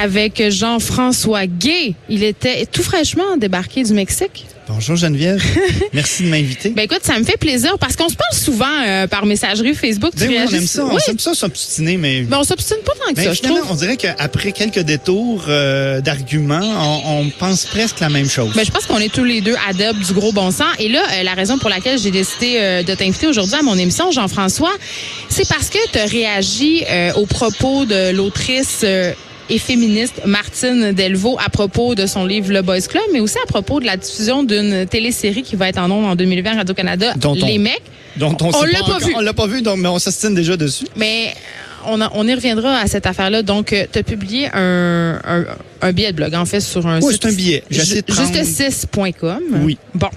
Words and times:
avec 0.00 0.50
Jean-François 0.50 1.46
Gay. 1.46 1.94
Il 2.08 2.22
était 2.22 2.66
tout 2.66 2.82
fraîchement 2.82 3.36
débarqué 3.36 3.82
du 3.82 3.92
Mexique. 3.92 4.46
Bonjour 4.68 4.96
Geneviève. 4.96 5.42
Merci 5.94 6.24
de 6.24 6.28
m'inviter. 6.28 6.70
Ben 6.70 6.82
écoute, 6.82 7.00
ça 7.02 7.18
me 7.18 7.24
fait 7.24 7.38
plaisir 7.38 7.78
parce 7.78 7.96
qu'on 7.96 8.10
se 8.10 8.16
parle 8.16 8.34
souvent 8.34 8.66
euh, 8.86 9.06
par 9.06 9.24
messagerie 9.24 9.74
Facebook. 9.74 10.12
Ben 10.16 10.28
oui, 10.28 10.38
on 10.46 10.54
aime 10.54 10.66
ça, 10.66 10.84
on 10.84 10.98
aime 10.98 11.18
ça 11.18 11.32
s'obstiner, 11.32 11.96
mais. 11.96 12.20
Ben 12.22 12.38
on 12.38 12.44
s'obstine 12.44 12.76
pas 12.84 12.92
tant 12.92 13.10
que 13.10 13.16
ben, 13.16 13.24
ça, 13.24 13.32
je 13.32 13.40
trouve. 13.40 13.62
On 13.70 13.74
dirait 13.74 13.96
qu'après 13.96 14.52
quelques 14.52 14.80
détours 14.80 15.46
euh, 15.48 16.02
d'arguments, 16.02 16.60
on, 16.60 17.20
on, 17.20 17.30
pense 17.30 17.64
presque 17.64 18.00
la 18.00 18.10
même 18.10 18.28
chose. 18.28 18.52
Ben 18.54 18.64
je 18.64 18.70
pense 18.70 18.84
qu'on 18.84 18.98
est 18.98 19.12
tous 19.12 19.24
les 19.24 19.40
deux 19.40 19.56
adeptes 19.70 20.06
du 20.06 20.12
gros 20.12 20.32
bon 20.32 20.50
sens. 20.50 20.66
Et 20.78 20.88
là, 20.90 21.02
euh, 21.12 21.22
la 21.22 21.32
raison 21.32 21.56
pour 21.56 21.70
laquelle 21.70 21.98
j'ai 21.98 22.10
décidé 22.10 22.56
euh, 22.58 22.82
de 22.82 22.94
t'inviter 22.94 23.26
aujourd'hui 23.26 23.56
à 23.56 23.62
mon 23.62 23.78
émission, 23.78 24.10
Jean-François, 24.10 24.72
c'est 25.30 25.48
parce 25.48 25.70
que 25.70 25.78
tu 25.92 25.98
as 25.98 26.04
réagi 26.04 26.84
euh, 26.90 27.12
aux 27.14 27.26
propos 27.26 27.86
de 27.86 28.10
l'autrice 28.10 28.84
et 29.48 29.58
féministe 29.58 30.22
Martine 30.26 30.92
Delvaux 30.92 31.38
à 31.44 31.48
propos 31.48 31.94
de 31.94 32.06
son 32.06 32.24
livre 32.24 32.52
Le 32.52 32.62
Boys 32.62 32.80
Club, 32.82 33.02
mais 33.12 33.20
aussi 33.20 33.38
à 33.42 33.46
propos 33.46 33.80
de 33.80 33.86
la 33.86 33.96
diffusion 33.96 34.42
d'une 34.42 34.86
télésérie 34.86 35.42
qui 35.42 35.56
va 35.56 35.68
être 35.68 35.78
en 35.78 35.90
ondes 35.90 36.04
en 36.04 36.16
2020 36.16 36.52
à 36.52 36.56
Radio-Canada, 36.56 37.14
Les 37.34 37.58
Mecs. 37.58 37.82
Dont 38.16 38.36
on, 38.40 38.50
on 38.54 38.62
l'a 38.64 38.80
pas, 38.80 38.98
vu. 38.98 39.12
On 39.16 39.20
l'a 39.20 39.32
pas 39.32 39.46
vu, 39.46 39.62
donc, 39.62 39.78
mais 39.78 39.88
on 39.88 39.98
s'astine 39.98 40.34
déjà 40.34 40.56
dessus. 40.56 40.86
Mais 40.96 41.32
on, 41.86 42.00
a, 42.00 42.10
on 42.14 42.26
y 42.26 42.34
reviendra 42.34 42.78
à 42.78 42.86
cette 42.86 43.06
affaire-là. 43.06 43.42
Donc, 43.42 43.74
tu 43.92 43.98
as 43.98 44.02
publié 44.02 44.48
un, 44.52 45.20
un, 45.24 45.44
un, 45.82 45.92
billet 45.92 46.10
de 46.10 46.16
blog, 46.16 46.34
en 46.34 46.44
fait, 46.44 46.60
sur 46.60 46.86
un 46.86 47.00
oui, 47.00 47.12
site. 47.12 47.22
c'est 47.22 47.28
un 47.28 47.32
billet. 47.32 47.62
Juste6.com. 47.70 49.40
Oui. 49.62 49.78
Bon. 49.94 50.08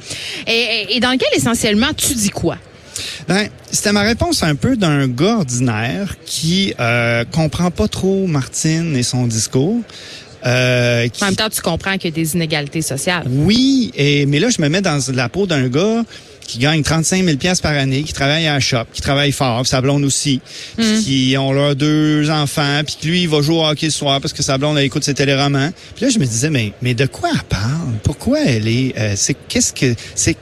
Et, 0.48 0.96
et 0.96 1.00
dans 1.00 1.12
lequel, 1.12 1.30
essentiellement, 1.36 1.90
tu 1.96 2.14
dis 2.16 2.30
quoi? 2.30 2.58
Ben, 3.28 3.48
c'était 3.72 3.92
ma 3.92 4.02
réponse 4.02 4.44
un 4.44 4.56
peu 4.56 4.78
d'un 4.78 5.08
gars 5.08 5.38
ordinaire 5.38 6.16
qui 6.26 6.74
euh, 6.80 7.24
comprend 7.32 7.72
pas 7.72 7.88
trop 7.88 8.28
Martine 8.28 8.96
et 8.96 9.04
son 9.04 9.28
discours. 9.28 9.82
Euh, 10.46 11.08
qui... 11.08 11.24
En 11.24 11.28
même 11.28 11.36
temps, 11.36 11.50
tu 11.50 11.62
comprends 11.62 11.98
qu'il 11.98 12.10
y 12.10 12.14
a 12.14 12.16
des 12.16 12.36
inégalités 12.36 12.82
sociales. 12.82 13.24
Oui, 13.30 13.92
et 13.96 14.26
mais 14.26 14.40
là, 14.40 14.50
je 14.50 14.62
me 14.62 14.70
mets 14.70 14.82
dans 14.82 15.00
la 15.14 15.30
peau 15.30 15.46
d'un 15.46 15.68
gars 15.68 16.04
qui 16.52 16.58
gagne 16.60 16.84
35 16.84 17.24
000 17.24 17.38
pièces 17.38 17.62
par 17.62 17.72
année, 17.72 18.04
qui 18.04 18.12
travaille 18.12 18.46
à 18.48 18.56
la 18.56 18.60
shop, 18.60 18.86
qui 18.92 19.02
travaille 19.02 19.32
fort, 19.32 19.66
sa 19.66 19.80
blonde 19.80 20.04
aussi, 20.04 20.42
mm. 20.78 21.00
qui 21.04 21.36
ont 21.38 21.54
leurs 21.54 21.76
deux 21.76 22.30
enfants, 22.30 22.82
puis 22.86 22.98
que 23.02 23.08
lui, 23.08 23.22
il 23.22 23.30
va 23.30 23.42
jouer 23.42 23.56
au 23.56 23.66
hockey 23.66 23.86
le 23.86 23.92
soir 23.92 24.20
parce 24.20 24.34
que 24.34 24.44
sa 24.44 24.58
blonde, 24.58 24.78
elle 24.78 24.86
écoute 24.86 25.04
ses 25.04 25.14
téléromans. 25.14 25.72
Puis 25.96 26.06
là, 26.06 26.12
je 26.12 26.20
me 26.20 26.26
disais, 26.26 26.50
mais, 26.50 26.74
mais 26.82 26.94
de 26.94 27.06
quoi 27.06 27.30
elle 27.34 27.44
parle? 27.44 27.94
Pourquoi 28.04 28.40
elle 28.42 28.68
est... 28.68 28.98
Euh, 28.98 29.14
c'est 29.16 29.38
Qu'est-ce 29.48 29.72
que... 29.72 29.96
c'est 30.16 30.36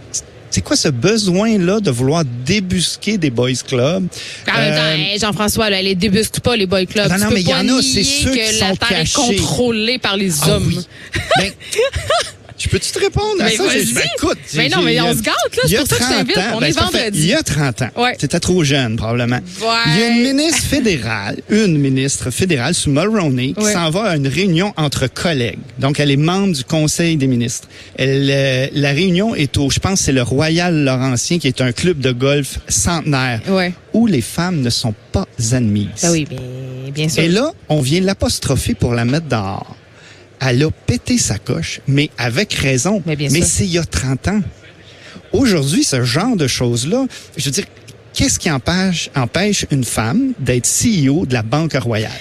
c'est 0.49 0.61
quoi 0.61 0.75
ce 0.75 0.89
besoin-là 0.89 1.79
de 1.79 1.91
vouloir 1.91 2.23
débusquer 2.25 3.17
des 3.17 3.29
boys 3.29 3.51
clubs? 3.67 4.07
En 4.51 4.57
même 4.57 4.75
temps, 4.75 4.81
euh, 4.81 5.19
Jean-François, 5.19 5.69
elle 5.69 5.85
les 5.85 5.95
débusque 5.95 6.39
pas, 6.39 6.55
les 6.55 6.65
boys 6.65 6.85
clubs. 6.85 7.09
Non, 7.09 7.17
non, 7.17 7.27
tu 7.27 7.33
mais 7.35 7.41
il 7.41 7.49
y 7.49 7.53
en 7.53 7.67
a, 7.67 7.81
c'est 7.81 8.03
ceux 8.03 8.33
qui 8.33 8.53
sont 8.53 8.65
la 8.65 8.75
terre 8.75 8.89
cachés. 8.89 9.21
est 9.21 9.35
contrôlée 9.37 9.99
par 9.99 10.17
les 10.17 10.31
ah, 10.43 10.49
hommes. 10.49 10.73
Oui. 10.75 10.85
ben, 11.37 11.51
Je 12.59 12.67
peux-tu 12.67 12.91
te 12.91 12.99
répondre 12.99 13.41
à 13.41 13.45
mais 13.45 13.55
ça? 13.55 13.63
Ben, 13.63 14.03
écoute, 14.17 14.37
mais 14.55 14.67
non, 14.69 14.81
mais 14.81 14.99
on 14.99 15.13
se 15.13 15.21
gâte, 15.21 15.33
là. 15.55 15.63
C'est 15.65 15.77
pour 15.77 15.87
ça 15.87 15.95
que 15.97 16.03
je 16.03 16.09
t'invite. 16.09 16.39
On 16.53 16.59
ben, 16.59 16.67
est 16.67 16.77
vendredi. 16.79 17.19
Il 17.19 17.25
y 17.27 17.33
a 17.33 17.41
30 17.41 17.81
ans. 17.83 17.89
Ouais. 17.95 18.15
T'étais 18.17 18.39
trop 18.41 18.63
jeune, 18.65 18.97
probablement. 18.97 19.37
Ouais. 19.61 19.67
Il 19.87 19.99
y 19.99 20.03
a 20.03 20.07
une 20.09 20.21
ministre 20.23 20.63
fédérale, 20.63 21.37
une 21.49 21.77
ministre 21.77 22.31
fédérale 22.31 22.73
sous 22.73 22.89
Mulroney, 22.89 23.53
qui 23.53 23.63
Ouais. 23.63 23.71
s'en 23.73 23.89
va 23.91 24.03
à 24.09 24.15
une 24.17 24.27
réunion 24.27 24.73
entre 24.75 25.07
collègues. 25.07 25.59
Donc, 25.79 25.99
elle 26.01 26.11
est 26.11 26.17
membre 26.17 26.53
du 26.53 26.63
Conseil 26.65 27.15
des 27.15 27.27
ministres. 27.27 27.67
Elle, 27.95 28.29
euh, 28.29 28.67
la 28.73 28.89
réunion 28.91 29.35
est 29.35 29.55
au, 29.57 29.69
je 29.69 29.79
pense, 29.79 30.01
c'est 30.01 30.11
le 30.11 30.21
Royal 30.23 30.83
Laurentien, 30.83 31.39
qui 31.39 31.47
est 31.47 31.61
un 31.61 31.71
club 31.71 31.99
de 31.99 32.11
golf 32.11 32.59
centenaire, 32.67 33.41
Ouais. 33.47 33.73
où 33.93 34.05
les 34.05 34.21
femmes 34.21 34.59
ne 34.61 34.69
sont 34.69 34.93
pas 35.13 35.25
admises. 35.53 35.87
Ben 36.01 36.11
oui, 36.11 36.25
bien, 36.29 36.39
bien 36.93 37.07
sûr. 37.09 37.23
Et 37.23 37.29
là, 37.29 37.53
on 37.69 37.79
vient 37.79 38.01
l'apostropher 38.01 38.73
pour 38.73 38.93
la 38.93 39.05
mettre 39.05 39.27
dehors. 39.27 39.75
Elle 40.39 40.63
a 40.63 40.71
pété 40.71 41.17
sa 41.17 41.37
coche, 41.37 41.81
mais 41.87 42.09
avec 42.17 42.53
raison. 42.53 43.03
Mais 43.05 43.15
bien 43.15 43.29
sûr. 43.29 43.43
c'est 43.45 43.65
il 43.65 43.71
y 43.71 43.77
a 43.77 43.83
30 43.83 44.27
ans. 44.29 44.41
Aujourd'hui, 45.31 45.83
ce 45.83 46.03
genre 46.03 46.35
de 46.35 46.47
choses-là, 46.47 47.05
je 47.37 47.45
veux 47.45 47.51
dire, 47.51 47.65
qu'est-ce 48.13 48.39
qui 48.39 48.49
empêche, 48.49 49.09
empêche 49.15 49.65
une 49.69 49.83
femme 49.83 50.33
d'être 50.39 50.67
CEO 50.67 51.25
de 51.25 51.33
la 51.33 51.43
Banque 51.43 51.73
Royale? 51.73 52.11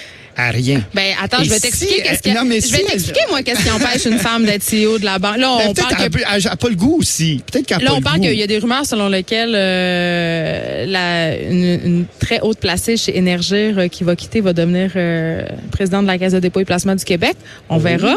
À 0.41 0.51
rien. 0.51 0.81
Ben 0.93 1.13
attends, 1.21 1.41
Et 1.41 1.45
je 1.45 1.49
vais 1.49 1.59
t'expliquer 1.59 2.01
qu'est-ce 2.01 2.21
qui 2.21 2.31
non, 2.31 2.45
mais 2.45 2.61
je 2.61 2.71
vais 2.71 2.83
t'expliquer 2.83 3.19
moi 3.29 3.43
qu'est-ce 3.43 3.61
qui 3.61 3.69
empêche 3.71 4.05
une 4.05 4.19
femme 4.19 4.45
d'être 4.45 4.63
CEO 4.63 4.97
de 4.97 5.03
la 5.03 5.19
banque. 5.19 5.35
Là, 5.37 5.57
Ben, 5.59 5.65
on 5.69 5.73
parle 5.73 5.95
qu'elle 5.97 6.09
que 6.09 6.47
a- 6.47 6.55
pas 6.55 6.69
le 6.69 6.75
goût 6.75 6.97
aussi. 6.99 7.43
Peut-être 7.51 7.65
qu'elle 7.65 7.83
Là, 7.83 7.91
on 7.93 7.97
le 7.97 8.01
parle 8.03 8.21
qu'il 8.21 8.33
y 8.33 8.43
a 8.43 8.47
des 8.47 8.57
rumeurs 8.57 8.85
selon 8.85 9.09
lesquelles 9.09 9.53
euh, 9.53 10.85
la, 10.85 11.35
une, 11.37 11.79
une 11.85 12.05
très 12.19 12.39
haute 12.39 12.59
placée 12.59 12.95
chez 12.95 13.17
Énergir 13.17 13.77
euh, 13.79 13.87
qui 13.89 14.05
va 14.05 14.15
quitter 14.15 14.39
va 14.39 14.53
devenir 14.53 14.91
euh, 14.95 15.43
présidente 15.71 16.03
de 16.03 16.07
la 16.07 16.17
Caisse 16.17 16.33
de 16.33 16.39
dépôt 16.39 16.61
et 16.61 16.65
placement 16.65 16.95
du 16.95 17.03
Québec. 17.03 17.35
On 17.67 17.77
verra. 17.77 18.15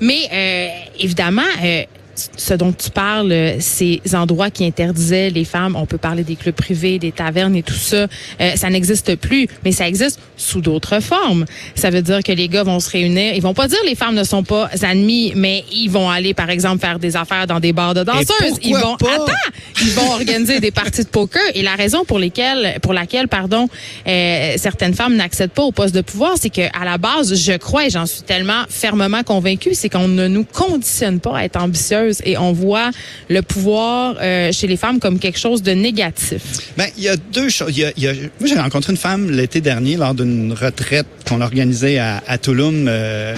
Mais 0.00 0.28
euh, 0.32 0.68
évidemment, 1.00 1.42
ce 2.36 2.54
dont 2.54 2.72
tu 2.72 2.90
parles, 2.90 3.56
ces 3.60 4.00
endroits 4.14 4.50
qui 4.50 4.64
interdisaient 4.64 5.30
les 5.30 5.44
femmes, 5.44 5.76
on 5.76 5.86
peut 5.86 5.98
parler 5.98 6.24
des 6.24 6.36
clubs 6.36 6.54
privés, 6.54 6.98
des 6.98 7.12
tavernes 7.12 7.56
et 7.56 7.62
tout 7.62 7.74
ça, 7.74 8.06
euh, 8.40 8.56
ça 8.56 8.70
n'existe 8.70 9.16
plus, 9.16 9.48
mais 9.64 9.72
ça 9.72 9.88
existe 9.88 10.20
sous 10.36 10.60
d'autres 10.60 11.00
formes. 11.00 11.44
Ça 11.74 11.90
veut 11.90 12.02
dire 12.02 12.22
que 12.22 12.32
les 12.32 12.48
gars 12.48 12.62
vont 12.62 12.80
se 12.80 12.90
réunir, 12.90 13.34
ils 13.34 13.42
vont 13.42 13.54
pas 13.54 13.68
dire 13.68 13.78
les 13.86 13.94
femmes 13.94 14.14
ne 14.14 14.24
sont 14.24 14.42
pas 14.42 14.70
admis, 14.82 15.32
mais 15.36 15.64
ils 15.72 15.88
vont 15.88 16.10
aller 16.10 16.34
par 16.34 16.50
exemple 16.50 16.80
faire 16.80 16.98
des 16.98 17.16
affaires 17.16 17.46
dans 17.46 17.60
des 17.60 17.72
bars 17.72 17.94
de 17.94 18.02
danseuses. 18.02 18.58
Ils 18.62 18.76
vont 18.76 18.96
pas? 18.96 19.14
attends, 19.14 19.32
ils 19.82 19.92
vont 19.92 20.12
organiser 20.12 20.60
des 20.60 20.70
parties 20.70 21.04
de 21.04 21.08
poker 21.08 21.42
et 21.54 21.62
la 21.62 21.74
raison 21.74 22.04
pour 22.04 22.18
lesquelles 22.18 22.78
pour 22.82 22.92
laquelle 22.92 23.28
pardon 23.28 23.68
euh, 24.06 24.54
certaines 24.56 24.94
femmes 24.94 25.16
n'accèdent 25.16 25.50
pas 25.50 25.62
au 25.62 25.72
poste 25.72 25.94
de 25.94 26.00
pouvoir, 26.00 26.34
c'est 26.40 26.50
que 26.50 26.62
à 26.78 26.84
la 26.84 26.98
base, 26.98 27.34
je 27.34 27.52
crois 27.52 27.86
et 27.86 27.90
j'en 27.90 28.06
suis 28.06 28.22
tellement 28.22 28.64
fermement 28.68 29.22
convaincue, 29.22 29.74
c'est 29.74 29.88
qu'on 29.88 30.08
ne 30.08 30.28
nous 30.28 30.44
conditionne 30.44 31.20
pas 31.20 31.38
à 31.38 31.44
être 31.44 31.56
et 32.24 32.36
on 32.38 32.52
voit 32.52 32.90
le 33.28 33.42
pouvoir 33.42 34.16
euh, 34.20 34.52
chez 34.52 34.66
les 34.66 34.76
femmes 34.76 34.98
comme 35.00 35.18
quelque 35.18 35.38
chose 35.38 35.62
de 35.62 35.72
négatif. 35.72 36.42
Ben, 36.76 36.86
il 36.96 37.04
y 37.04 37.08
a 37.08 37.16
deux 37.16 37.48
choses. 37.48 37.76
Y 37.76 37.84
a, 37.84 37.92
y 37.96 38.06
a- 38.08 38.12
moi, 38.12 38.46
j'ai 38.48 38.54
rencontré 38.58 38.92
une 38.92 38.98
femme 38.98 39.30
l'été 39.30 39.60
dernier 39.60 39.96
lors 39.96 40.14
d'une 40.14 40.52
retraite 40.52 41.06
qu'on 41.28 41.40
organisait 41.40 41.98
à, 41.98 42.22
à 42.26 42.38
Tulum, 42.38 42.86
euh, 42.88 43.34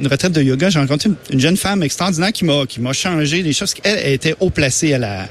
une 0.00 0.06
retraite 0.08 0.32
de 0.32 0.42
yoga. 0.42 0.70
J'ai 0.70 0.78
rencontré 0.78 1.08
une, 1.10 1.16
une 1.30 1.40
jeune 1.40 1.56
femme 1.56 1.82
extraordinaire 1.82 2.32
qui 2.32 2.44
m'a 2.44 2.64
qui 2.66 2.80
m'a 2.80 2.92
changé 2.92 3.42
les 3.42 3.52
choses. 3.52 3.74
Elle, 3.82 3.98
elle 4.04 4.12
était 4.14 4.34
haut 4.40 4.50
placée 4.50 4.94
à 4.94 4.98
la, 4.98 5.28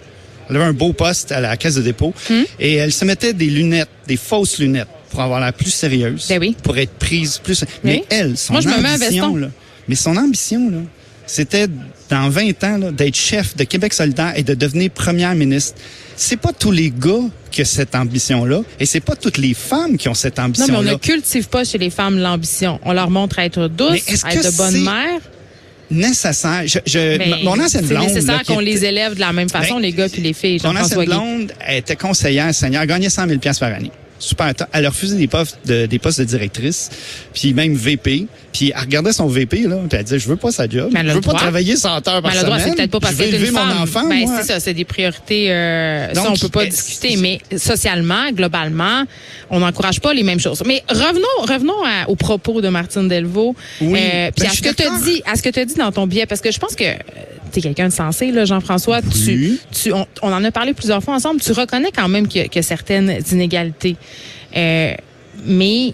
elle 0.49 0.55
avait 0.57 0.65
un 0.65 0.73
beau 0.73 0.93
poste 0.93 1.31
à 1.31 1.39
la 1.39 1.57
caisse 1.57 1.75
de 1.75 1.81
dépôt 1.81 2.13
et 2.59 2.75
elle 2.75 2.91
se 2.91 3.03
mettait 3.05 3.33
des 3.33 3.47
lunettes, 3.47 3.89
des 4.07 4.17
fausses 4.17 4.59
lunettes 4.59 4.87
pour 5.09 5.21
avoir 5.21 5.39
l'air 5.39 5.53
plus 5.53 5.71
sérieuse, 5.71 6.25
Ben 6.29 6.39
oui. 6.39 6.55
pour 6.61 6.77
être 6.77 6.91
prise 6.93 7.39
plus. 7.43 7.63
Mais 7.83 7.95
Oui. 7.97 8.03
elle, 8.09 8.37
son 8.37 8.53
Moi, 8.53 8.61
je 8.61 8.67
me 8.67 8.77
mets 8.81 8.89
ambition, 8.89 9.35
là, 9.37 9.47
mais 9.87 9.95
son 9.95 10.17
ambition 10.17 10.69
là, 10.69 10.77
c'était 11.27 11.67
dans 12.09 12.29
20 12.29 12.63
ans 12.63 12.79
d'être 12.91 13.15
chef 13.15 13.55
de 13.55 13.63
Québec 13.63 13.93
solidaire 13.93 14.33
et 14.35 14.43
de 14.43 14.53
devenir 14.53 14.91
première 14.91 15.33
ministre. 15.35 15.75
C'est 16.15 16.37
pas 16.37 16.53
tous 16.53 16.71
les 16.71 16.91
gars 16.91 17.23
qui 17.51 17.61
ont 17.61 17.65
cette 17.65 17.95
ambition-là 17.95 18.61
et 18.79 18.85
c'est 18.85 18.99
pas 18.99 19.15
toutes 19.15 19.37
les 19.37 19.53
femmes 19.53 19.97
qui 19.97 20.07
ont 20.07 20.13
cette 20.13 20.37
Non, 20.37 20.43
mais 20.43 20.47
ambition-là. 20.49 20.79
on 20.79 20.93
ne 20.93 20.97
cultive 20.97 21.47
pas 21.49 21.63
chez 21.63 21.77
les 21.77 21.89
femmes 21.89 22.17
l'ambition. 22.19 22.79
On 22.83 22.93
leur 22.93 23.09
montre 23.09 23.39
à 23.39 23.45
être 23.45 23.69
est-ce 23.95 24.25
à 24.25 24.33
être 24.33 24.51
de 24.51 24.57
bonnes 24.57 24.71
c'est 24.73 24.79
mères. 24.79 25.21
Nécessaire? 25.91 26.63
Je, 26.65 26.79
je- 26.85 27.17
Mais 27.17 27.43
mon 27.43 27.59
ancienne 27.59 27.83
c'est 27.83 27.93
blonde. 27.93 28.07
nécessaire 28.07 28.37
là, 28.37 28.43
qui 28.43 28.53
qu'on 28.53 28.59
les 28.59 28.83
élève 28.85 29.13
de 29.15 29.19
la 29.19 29.33
même 29.33 29.49
façon, 29.49 29.75
Ben, 29.75 29.81
les 29.81 29.91
gars 29.93 30.09
puis 30.09 30.21
les 30.21 30.33
filles. 30.33 30.59
Mon 30.63 30.75
ancienne 30.75 31.05
blonde 31.05 31.51
était 31.69 31.95
conseillère 31.95 32.53
senior, 32.55 32.85
gagnait 32.85 33.09
100 33.09 33.27
000 33.27 33.39
pièces 33.39 33.59
par 33.59 33.71
année. 33.73 33.91
Super 34.17 34.55
top. 34.55 34.67
Elle 34.71 34.85
a 34.85 34.89
refusé 34.89 35.17
des 35.17 35.27
postes 35.27 35.57
de, 35.65 35.85
des 35.87 35.99
postes 35.99 36.19
de 36.19 36.25
directrice, 36.25 36.89
puis 37.33 37.53
même 37.53 37.73
VP. 37.75 38.27
Puis 38.53 38.71
elle 38.73 38.79
regardait 38.81 39.11
son 39.11 39.27
VP, 39.27 39.63
là, 39.67 39.75
puis 39.89 39.97
elle 39.97 40.03
disait, 40.05 40.17
je 40.19 40.29
veux 40.29 40.37
pas 40.37 40.49
sa 40.51 40.69
job. 40.69 40.89
Mais 40.93 41.01
elle 41.01 41.07
a 41.07 41.09
je 41.09 41.15
veux 41.15 41.19
le 41.19 41.21
pas 41.25 41.31
droit. 41.31 41.41
travailler 41.41 41.75
100 41.75 41.89
heures 41.89 42.01
par 42.21 42.21
Mais 42.31 42.37
le 42.37 42.43
droit, 42.43 42.57
semaine. 42.57 42.69
c'est 42.69 42.75
peut-être 42.77 42.91
pas 42.91 42.99
parce 43.01 43.15
que 43.15 43.23
une 43.25 43.45
femme. 43.53 43.67
mon 43.75 43.83
enfant, 43.83 44.07
ben, 44.07 44.25
c'est 44.37 44.43
ça, 44.43 44.59
c'est 44.61 44.73
des 44.73 44.85
priorités. 44.85 45.51
euh, 45.51 46.13
ça, 46.13 46.23
Donc, 46.23 46.35
on 46.35 46.39
peut 46.39 46.47
pas 46.49 46.65
discuter, 46.65 47.17
mais 47.17 47.39
socialement, 47.57 48.31
globalement, 48.31 49.03
on 49.49 49.59
n'encourage 49.59 49.99
pas 49.99 50.13
les 50.13 50.23
mêmes 50.23 50.39
choses. 50.39 50.63
Mais 50.65 50.81
revenons, 50.89 51.53
revenons 51.53 51.83
à- 51.85 52.09
aux 52.09 52.15
propos 52.15 52.61
de 52.61 52.69
Martine 52.69 53.09
Delvaux. 53.09 53.55
Oui. 53.81 53.99
Euh, 54.01 54.31
puis 54.31 54.45
Ben, 54.45 54.49
à 54.49 54.53
ce 54.53 54.61
que 54.61 54.69
as 54.69 55.01
dit, 55.03 55.21
à 55.25 55.35
ce 55.35 55.41
que 55.41 55.49
tu 55.49 55.65
dit 55.65 55.75
dans 55.75 55.91
ton 55.91 56.07
billet, 56.07 56.25
parce 56.25 56.39
que 56.39 56.51
je 56.51 56.57
pense 56.59 56.75
que 56.75 56.85
tu 57.55 57.59
es 57.59 57.69
quelqu'un 57.69 57.87
de 57.87 57.93
sensé, 57.93 58.31
là, 58.31 58.45
Jean-François. 58.45 59.01
Tu, 59.01 59.59
tu, 59.71 59.93
on, 59.93 60.05
on 60.21 60.33
en 60.33 60.43
a 60.43 60.51
parlé 60.51 60.73
plusieurs 60.73 61.01
fois 61.01 61.15
ensemble. 61.15 61.39
Tu 61.39 61.51
reconnais 61.53 61.91
quand 61.95 62.07
même 62.07 62.27
qu'il 62.27 62.47
y, 62.53 62.59
a 62.59 62.61
certaines 62.61 63.19
inégalités. 63.31 63.95
Euh, 64.55 64.93
mais 65.45 65.93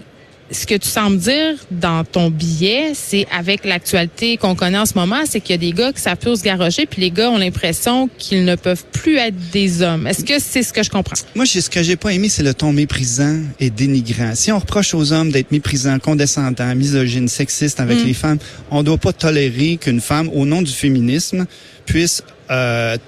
ce 0.52 0.66
que 0.66 0.74
tu 0.74 0.88
sembles 0.88 1.16
dire 1.18 1.56
dans 1.70 2.04
ton 2.04 2.30
billet, 2.30 2.92
c'est 2.94 3.26
avec 3.36 3.64
l'actualité 3.64 4.36
qu'on 4.36 4.54
connaît 4.54 4.78
en 4.78 4.86
ce 4.86 4.94
moment, 4.94 5.22
c'est 5.26 5.40
qu'il 5.40 5.52
y 5.52 5.54
a 5.54 5.58
des 5.58 5.72
gars 5.72 5.92
qui 5.92 6.00
savent 6.00 6.16
plus 6.18 6.36
se 6.38 6.42
garrocher, 6.44 6.86
puis 6.86 7.00
les 7.00 7.10
gars 7.10 7.30
ont 7.30 7.38
l'impression 7.38 8.08
qu'ils 8.18 8.44
ne 8.44 8.54
peuvent 8.54 8.84
plus 8.92 9.16
être 9.16 9.34
des 9.52 9.82
hommes. 9.82 10.06
Est-ce 10.06 10.24
que 10.24 10.38
c'est 10.38 10.62
ce 10.62 10.72
que 10.72 10.82
je 10.82 10.90
comprends? 10.90 11.16
Moi, 11.34 11.44
j'ai- 11.44 11.60
ce 11.60 11.70
que 11.70 11.82
j'ai 11.82 11.96
pas 11.96 12.10
aimé, 12.10 12.28
c'est 12.28 12.42
le 12.42 12.54
ton 12.54 12.72
méprisant 12.72 13.38
et 13.60 13.70
dénigrant. 13.70 14.34
Si 14.34 14.52
on 14.52 14.58
reproche 14.58 14.94
aux 14.94 15.12
hommes 15.12 15.30
d'être 15.30 15.50
méprisants, 15.50 15.98
condescendants, 15.98 16.74
misogynes, 16.74 17.28
sexistes 17.28 17.80
avec 17.80 17.98
Mm. 17.98 18.06
les 18.06 18.14
femmes, 18.14 18.38
on 18.70 18.82
doit 18.82 18.98
pas 18.98 19.12
tolérer 19.12 19.78
qu'une 19.80 20.00
femme, 20.00 20.28
au 20.32 20.44
nom 20.44 20.62
du 20.62 20.72
féminisme, 20.72 21.46
puisse 21.86 22.22
euh, 22.50 22.98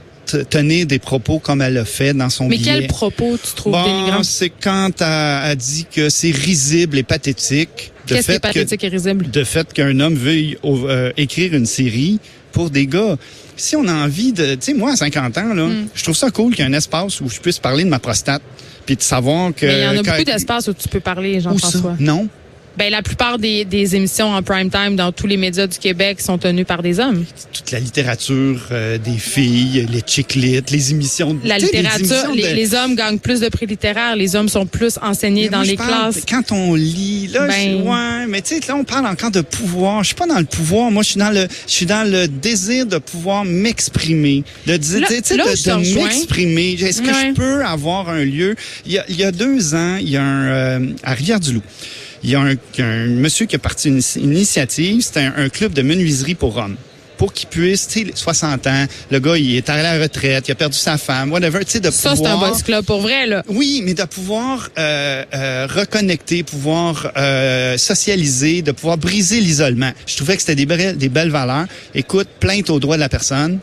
tenir 0.51 0.87
des 0.87 0.99
propos 0.99 1.39
comme 1.39 1.63
elle 1.63 1.75
l'a 1.75 1.85
fait 1.85 2.15
dans 2.15 2.31
son 2.31 2.49
Mais 2.49 2.57
billet. 2.57 2.73
quel 2.81 2.87
propos 2.89 3.37
tu 3.43 3.55
trouves 3.55 3.73
Bon, 3.73 4.23
c'est 4.23 4.51
quand 4.51 4.91
elle 5.01 5.07
a 5.07 5.55
dit 5.55 5.87
que 5.93 6.09
c'est 6.09 6.31
risible 6.31 6.99
et 6.99 7.03
pathétique 7.03 7.93
de 8.07 8.15
Qu'est-ce 8.15 8.27
qui 8.27 8.33
est 8.33 8.37
que- 8.37 8.41
pathétique 8.41 8.85
et 8.85 8.89
risible? 8.89 9.31
de 9.31 9.45
fait 9.45 9.73
qu'un 9.73 9.99
homme 10.01 10.15
veuille 10.15 10.59
euh, 10.65 11.13
écrire 11.17 11.55
une 11.55 11.67
série 11.67 12.19
pour 12.53 12.71
des 12.71 12.87
gars. 12.87 13.17
Si 13.57 13.77
on 13.77 13.87
a 13.87 13.93
envie 13.93 14.33
de, 14.33 14.55
tu 14.55 14.59
sais, 14.61 14.75
moi 14.75 14.93
à 14.93 14.97
50 14.97 15.39
ans 15.39 15.55
là, 15.55 15.67
Hmm. 15.67 15.87
je 15.95 16.03
trouve 16.03 16.17
ça 16.17 16.31
cool 16.31 16.55
qu'il 16.55 16.65
y 16.65 16.69
ait 16.69 16.71
un 16.71 16.77
espace 16.77 17.21
où 17.21 17.29
je 17.29 17.39
puisse 17.41 17.59
parler 17.59 17.85
de 17.85 17.89
ma 17.89 17.99
prostate, 17.99 18.43
puis 18.87 18.97
de 18.97 19.03
savoir 19.03 19.55
que. 19.55 19.65
Mais 19.67 19.79
il 19.79 19.85
y 19.85 19.87
en 19.87 19.91
a 19.99 20.03
beaucoup 20.03 20.25
d'espaces 20.25 20.69
où 20.69 20.75
tu 20.75 20.89
peux 20.89 21.01
parler? 21.01 21.41
Jean-François. 21.41 21.97
Non. 22.01 22.29
Ben, 22.77 22.91
la 22.91 23.03
plupart 23.03 23.39
des, 23.39 23.65
des 23.65 23.95
émissions 23.95 24.33
en 24.35 24.43
prime 24.43 24.69
time 24.69 24.97
dans 24.97 25.13
tous 25.13 25.29
les 25.29 25.37
médias 25.37 25.67
du 25.69 25.79
Québec 25.79 26.21
sont 26.21 26.39
tenues 26.39 26.65
par 26.65 26.83
des 26.83 26.99
hommes. 26.99 27.25
Toute 27.53 27.71
la 27.71 27.79
littérature 27.79 28.61
euh, 28.73 28.99
des 28.99 29.17
filles, 29.17 29.87
les 29.93 30.01
chick 30.05 30.35
lit, 30.35 30.61
les 30.71 30.91
émissions. 30.91 31.39
La 31.45 31.59
les 31.59 31.67
littérature, 31.67 32.33
les, 32.35 32.43
de- 32.43 32.55
les 32.55 32.75
hommes 32.75 32.97
gagnent 32.97 33.19
plus 33.21 33.39
de 33.41 33.49
prix 33.49 33.67
littéraires, 33.67 34.17
les 34.17 34.35
hommes 34.35 34.49
sont 34.49 34.67
plus 34.67 34.99
enseignés 35.03 35.45
Mais 35.45 35.49
dans 35.51 35.59
moi, 35.59 35.67
les 35.67 35.77
classes. 35.77 36.23
Quand 36.29 36.51
on 36.51 36.75
lit, 36.75 37.29
là, 37.33 37.47
Ben- 37.47 37.83
ouais, 37.83 38.27
mais 38.27 38.43
tu 38.43 38.57
sais, 38.57 38.61
là, 38.67 38.75
on 38.77 38.83
parle 38.85 39.07
encore 39.07 39.31
de 39.31 39.41
pouvoir. 39.43 40.03
Je 40.03 40.09
suis 40.09 40.17
pas 40.17 40.27
dans 40.27 40.39
le 40.41 40.45
pouvoir. 40.45 40.91
Moi, 40.91 41.03
je 41.05 41.11
suis 41.11 41.19
dans 41.21 41.31
le, 41.31 41.47
je 41.67 41.73
suis 41.73 41.87
dans 41.87 42.11
le 42.11 42.27
désir 42.27 42.87
de 42.87 42.99
pouvoir 42.99 43.45
m'exprimer, 43.45 44.43
de 44.67 44.77
dire, 44.77 45.01
Là- 45.01 45.07
tu 45.09 45.15
sais, 45.23 45.37
là 45.37 45.45
de, 45.45 45.95
m'exprimer. 45.95 46.73
Est-ce 46.73 47.03
que 47.03 47.07
Ouais. 47.07 47.29
je 47.31 47.35
peux 47.35 47.65
avoir 47.65 48.09
un 48.09 48.25
lieu? 48.25 48.57
Il 48.85 48.93
y 48.93 48.99
a, 48.99 49.05
il 49.09 49.17
y 49.17 49.23
a 49.25 49.31
deux 49.31 49.75
ans, 49.77 49.97
il 50.01 50.09
y 50.11 50.17
a 50.17 50.23
un 50.25 50.47
euh, 50.81 50.93
à 51.05 51.15
Rivière-du-Loup. 51.15 51.63
Il 52.25 52.31
y 52.31 52.35
a 52.35 52.41
un, 52.41 52.57
un 52.79 53.07
monsieur 53.07 53.47
qui 53.47 53.55
a 53.55 53.59
parti 53.59 53.89
une, 53.89 54.01
une 54.17 54.33
initiative. 54.33 55.03
C'était 55.03 55.21
un, 55.21 55.35
un 55.37 55.49
club 55.49 55.73
de 55.73 55.83
menuiserie 55.83 56.35
pour 56.35 56.57
hommes 56.57 56.77
pour 57.17 57.33
qu'il 57.33 57.49
puisse, 57.49 57.87
tu 57.87 58.07
sais, 58.07 58.13
60 58.15 58.67
ans, 58.67 58.87
le 59.11 59.19
gars, 59.21 59.37
il 59.37 59.57
est 59.57 59.69
à 59.71 59.83
la 59.83 60.01
retraite, 60.03 60.49
il 60.49 60.53
a 60.53 60.55
perdu 60.55 60.77
sa 60.77 60.99
femme, 60.99 61.33
whatever, 61.33 61.65
tu 61.65 61.71
sais, 61.71 61.81
de 61.81 61.91
Ça, 61.91 62.17
c'est 62.17 62.27
un 62.27 62.33
pouvoir... 62.33 62.51
boys 62.51 62.63
club 62.63 62.85
pour 62.85 63.01
vrai, 63.01 63.27
là. 63.27 63.43
Oui, 63.49 63.83
mais 63.85 63.95
de 63.95 64.03
pouvoir 64.03 64.69
euh, 64.79 65.25
euh, 65.33 65.69
reconnecter, 65.71 66.43
pouvoir 66.43 67.13
euh, 67.17 67.79
socialiser, 67.79 68.63
de 68.63 68.73
pouvoir 68.73 68.99
briser 68.99 69.41
l'isolement. 69.41 69.93
Je 70.07 70.17
trouvais 70.17 70.37
que 70.37 70.43
c'était 70.43 70.65
des, 70.67 70.95
des 70.95 71.09
belles 71.09 71.31
valeurs. 71.31 71.67
Écoute, 71.95 72.29
plainte 72.41 72.71
aux 72.71 72.81
droits 72.81 72.97
de 72.97 73.01
la 73.01 73.09
personne. 73.09 73.59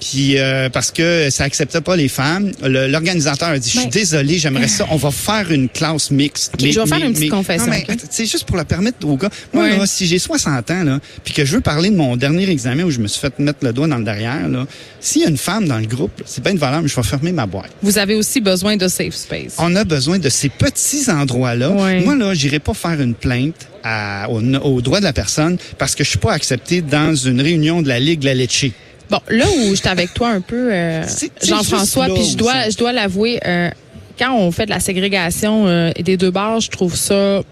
Puis 0.00 0.38
euh, 0.38 0.68
parce 0.70 0.90
que 0.90 1.28
ça 1.30 1.44
acceptait 1.44 1.82
pas 1.82 1.94
les 1.94 2.08
femmes, 2.08 2.52
le- 2.62 2.88
l'organisateur 2.88 3.50
a 3.50 3.58
dit 3.58 3.68
je 3.68 3.76
suis 3.76 3.84
Mais- 3.86 3.90
désolé, 3.90 4.38
j'aimerais 4.38 4.68
ça, 4.68 4.86
on 4.90 4.96
va 4.96 5.10
faire 5.10 5.50
une 5.52 5.68
classe 5.68 6.10
mixte. 6.10 6.54
Ok, 6.54 6.66
je 6.70 6.80
vais 6.80 6.86
faire 6.86 7.04
une 7.06 7.12
petite 7.12 7.30
confession, 7.30 7.66
Non, 7.66 7.72
mais 7.88 7.96
c'est 8.10 8.24
juste 8.26 8.44
pour 8.44 8.56
la 8.56 8.64
permettre 8.64 9.06
aux 9.06 9.16
gars. 9.16 9.28
Moi 9.52 9.64
Ouais. 9.64 9.76
là, 9.76 9.86
si 9.86 10.06
j'ai 10.06 10.18
60 10.18 10.70
ans 10.70 10.84
là, 10.84 11.00
puis 11.22 11.34
que 11.34 11.44
je 11.44 11.54
veux 11.54 11.60
parler 11.60 11.90
de 11.90 11.96
mon 11.96 12.16
dernier 12.16 12.48
examen 12.48 12.84
où 12.84 12.90
je 12.90 12.98
me 12.98 13.08
suis 13.08 13.20
fait 13.20 13.38
mettre 13.38 13.58
le 13.62 13.72
doigt 13.74 13.86
dans 13.88 13.98
le 13.98 14.04
derrière 14.04 14.48
là, 14.48 14.66
s'il 15.00 15.22
y 15.22 15.24
a 15.26 15.28
une 15.28 15.36
femme 15.36 15.66
dans 15.68 15.78
le 15.78 15.86
groupe, 15.86 16.18
là, 16.18 16.24
c'est 16.26 16.42
pas 16.42 16.50
une 16.50 16.58
valeur, 16.58 16.80
mais 16.82 16.88
je 16.88 16.96
vais 16.96 17.02
fermer 17.02 17.32
ma 17.32 17.46
boîte. 17.46 17.70
Vous 17.82 17.98
avez 17.98 18.14
aussi 18.14 18.40
besoin 18.40 18.76
de 18.76 18.88
safe 18.88 19.14
space. 19.14 19.54
On 19.58 19.74
a 19.76 19.84
besoin 19.84 20.18
de 20.18 20.28
ces 20.30 20.48
petits 20.48 21.10
endroits-là. 21.10 21.70
Ouais. 21.70 22.00
Moi, 22.00 22.16
là, 22.16 22.32
j'irai 22.34 22.58
pas 22.58 22.74
faire 22.74 23.00
une 23.00 23.14
plainte 23.14 23.54
à, 23.84 24.28
au, 24.30 24.40
au 24.42 24.80
droit 24.80 24.98
de 25.00 25.04
la 25.04 25.12
personne 25.12 25.58
parce 25.78 25.94
que 25.94 26.04
je 26.04 26.08
suis 26.10 26.18
pas 26.18 26.32
accepté 26.32 26.80
dans 26.82 27.14
une 27.14 27.40
réunion 27.40 27.82
de 27.82 27.88
la 27.88 28.00
Ligue 28.00 28.24
La 28.24 28.34
Lecce. 28.34 28.66
Bon, 29.10 29.18
là 29.28 29.44
où 29.48 29.74
j'étais 29.74 29.88
avec 29.88 30.14
toi 30.14 30.28
un 30.28 30.40
peu, 30.40 30.72
euh, 30.72 31.02
Jean-François, 31.42 32.06
puis 32.06 32.24
je 32.24 32.36
dois, 32.36 32.70
je 32.70 32.76
dois 32.76 32.92
l'avouer, 32.92 33.40
euh, 33.44 33.70
quand 34.18 34.34
on 34.34 34.50
fait 34.52 34.66
de 34.66 34.70
la 34.70 34.80
ségrégation 34.80 35.66
euh, 35.66 35.90
des 35.98 36.16
deux 36.16 36.30
bars, 36.30 36.60
je 36.60 36.70
trouve 36.70 36.94
ça 36.94 37.42